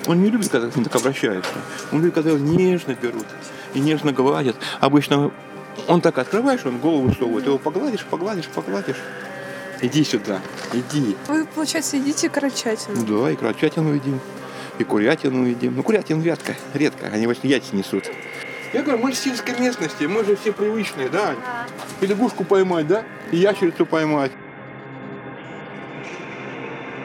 Он 0.07 0.23
не 0.23 0.31
любит, 0.31 0.49
когда 0.49 0.69
к 0.69 0.77
ним 0.77 0.85
так 0.85 0.97
обращаются. 0.97 1.53
Он 1.93 2.01
любит, 2.01 2.15
когда 2.15 2.31
его 2.31 2.38
нежно 2.38 2.95
берут 2.95 3.27
и 3.75 3.81
нежно 3.81 4.12
гладят. 4.12 4.57
Обычно 4.81 5.31
он 5.88 6.01
так 6.01 6.19
открываешь, 6.19 6.65
он 6.65 6.79
голову 6.79 7.09
высовывает. 7.09 7.47
Его 7.47 7.59
погладишь, 7.59 8.05
погладишь, 8.05 8.47
погладишь. 8.49 8.97
Иди 9.81 10.05
сюда, 10.05 10.41
иди. 10.73 11.17
Вы, 11.27 11.45
получается, 11.45 11.97
едите 11.97 12.29
крольчатину. 12.29 13.05
Да, 13.05 13.31
и 13.31 13.37
крольчатину 13.37 13.95
едим, 13.95 14.21
и 14.79 14.85
курятину 14.85 15.45
едим. 15.47 15.75
Ну, 15.75 15.83
курятину 15.83 16.23
редко, 16.23 16.55
редко. 16.73 17.07
Они 17.07 17.27
вот 17.27 17.38
яйца 17.43 17.75
несут. 17.75 18.05
Я 18.73 18.83
говорю, 18.83 19.03
мы 19.03 19.11
же 19.11 19.19
сельской 19.19 19.59
местности, 19.59 20.05
мы 20.05 20.25
же 20.25 20.37
все 20.37 20.53
привычные, 20.53 21.09
да? 21.09 21.35
И 22.01 22.07
лягушку 22.07 22.45
поймать, 22.45 22.87
да? 22.87 23.05
И 23.31 23.37
ящерицу 23.37 23.85
поймать. 23.85 24.33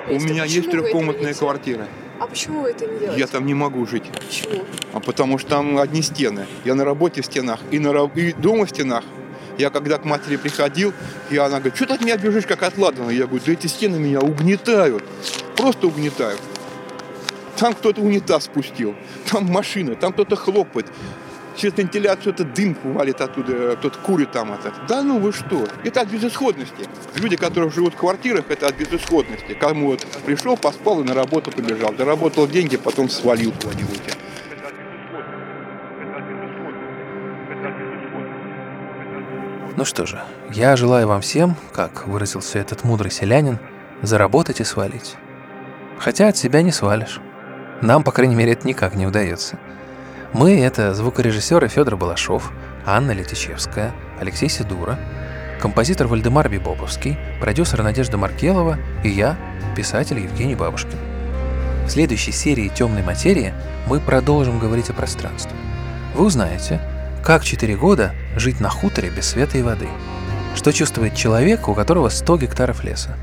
У 0.08 0.14
Есть, 0.14 0.26
а 0.26 0.30
меня 0.30 0.46
есть 0.46 0.72
трехкомнатная 0.72 1.34
квартира. 1.34 1.88
А 2.20 2.28
почему 2.28 2.62
вы 2.62 2.70
это 2.70 2.86
не 2.86 3.00
делаете? 3.00 3.20
Я 3.20 3.28
там 3.28 3.46
не 3.46 3.54
могу 3.54 3.86
жить. 3.86 4.04
Почему? 4.12 4.64
А 4.94 5.00
потому 5.00 5.38
что 5.38 5.50
там 5.50 5.78
одни 5.78 6.02
стены. 6.02 6.48
Я 6.66 6.76
на 6.76 6.84
работе 6.84 7.22
в 7.22 7.26
стенах 7.26 7.60
и, 7.72 7.80
на, 7.80 7.90
и 8.16 8.34
дома 8.34 8.66
в 8.66 8.70
стенах. 8.70 9.04
Я 9.58 9.70
когда 9.70 9.98
к 9.98 10.06
матери 10.06 10.38
приходил, 10.38 10.94
и 11.32 11.38
она 11.38 11.58
говорит, 11.58 11.76
что 11.76 11.88
ты 11.88 11.94
от 11.94 12.02
меня 12.02 12.18
бежишь, 12.18 12.46
как 12.46 12.64
от 12.64 12.78
ладана? 12.78 13.10
Я 13.10 13.26
говорю, 13.26 13.44
да 13.46 13.52
эти 13.52 13.68
стены 13.68 13.98
меня 13.98 14.20
угнетают. 14.20 15.04
Просто 15.56 15.88
угнетают. 15.88 16.40
Там 17.58 17.74
кто-то 17.74 18.02
унитаз 18.02 18.46
спустил, 18.46 18.96
там 19.32 19.46
машина, 19.46 19.96
там 19.96 20.14
кто-то 20.14 20.36
хлопает. 20.36 20.86
Через 21.58 21.76
вентиляцию 21.76 22.34
это 22.34 22.44
дым 22.44 22.78
валит 22.84 23.20
оттуда, 23.20 23.76
кто-то 23.78 23.98
курит 24.00 24.32
там 24.32 24.54
это. 24.54 24.72
Да 24.88 25.02
ну 25.02 25.18
вы 25.18 25.34
что? 25.34 25.68
Это 25.84 26.02
от 26.02 26.08
безысходности. 26.08 26.88
Люди, 27.16 27.36
которые 27.36 27.72
живут 27.72 27.96
в 27.96 27.98
квартирах, 27.98 28.46
это 28.50 28.68
от 28.68 28.76
безысходности. 28.76 29.54
Кому 29.54 29.88
вот 29.88 30.06
пришел, 30.24 30.56
поспал 30.56 31.02
и 31.02 31.04
на 31.04 31.16
работу 31.16 31.52
побежал. 31.52 31.94
Доработал 31.94 32.48
деньги, 32.48 32.78
потом 32.78 33.10
свалил 33.10 33.52
куда-нибудь. 33.54 34.02
Ну 39.76 39.84
что 39.84 40.06
же, 40.06 40.22
я 40.52 40.76
желаю 40.76 41.08
вам 41.08 41.22
всем, 41.22 41.56
как 41.74 42.08
выразился 42.08 42.60
этот 42.60 42.84
мудрый 42.84 43.10
селянин, 43.10 43.58
заработать 44.04 44.60
и 44.60 44.64
свалить. 44.64 45.16
Хотя 45.98 46.28
от 46.28 46.38
себя 46.38 46.62
не 46.62 46.72
свалишь. 46.72 47.20
Нам, 47.82 48.04
по 48.04 48.12
крайней 48.12 48.36
мере, 48.36 48.52
это 48.52 48.68
никак 48.68 48.94
не 48.94 49.08
удается. 49.08 49.58
Мы— 50.34 50.60
это 50.62 50.94
звукорежиссеры 50.94 51.70
Федор 51.70 51.96
Балашов, 51.96 52.52
Анна 52.86 53.12
Летичевская, 53.12 53.94
Алексей 54.20 54.50
Сидура, 54.50 55.00
композитор 55.62 56.08
Вальдемар 56.08 56.50
Бибоповский, 56.50 57.18
продюсер 57.40 57.82
Надежда 57.82 58.18
Маркелова 58.18 58.78
и 59.06 59.10
я, 59.10 59.38
писатель 59.76 60.20
Евгений 60.20 60.56
Бабушкин. 60.56 61.00
В 61.86 61.90
следующей 61.90 62.34
серии 62.34 62.68
«Темной 62.68 63.04
материи» 63.04 63.54
мы 63.88 64.02
продолжим 64.02 64.60
говорить 64.60 64.90
о 64.90 64.94
пространстве. 64.94 65.56
Вы 66.14 66.26
узнаете, 66.26 66.82
как 67.24 67.46
4 67.46 67.78
года 67.78 68.14
жить 68.36 68.60
на 68.60 68.70
хуторе 68.70 69.10
без 69.10 69.28
света 69.28 69.58
и 69.58 69.62
воды, 69.62 69.88
что 70.56 70.74
чувствует 70.74 71.16
человек, 71.16 71.70
у 71.70 71.74
которого 71.74 72.10
100 72.10 72.38
гектаров 72.40 72.84
леса, 72.84 73.16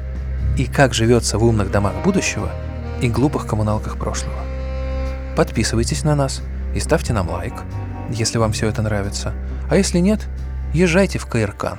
и 0.56 0.64
как 0.64 0.94
живется 0.94 1.36
в 1.36 1.44
умных 1.44 1.70
домах 1.70 1.92
будущего 2.02 2.50
и 3.02 3.10
глупых 3.10 3.46
коммуналках 3.46 3.98
прошлого. 3.98 4.40
Подписывайтесь 5.36 6.02
на 6.02 6.14
нас 6.14 6.40
и 6.74 6.80
ставьте 6.80 7.12
нам 7.12 7.30
лайк, 7.30 7.54
если 8.10 8.38
вам 8.38 8.52
все 8.52 8.68
это 8.68 8.82
нравится. 8.82 9.32
А 9.70 9.76
если 9.76 9.98
нет, 9.98 10.26
езжайте 10.72 11.18
в 11.18 11.26
КРК. 11.26 11.78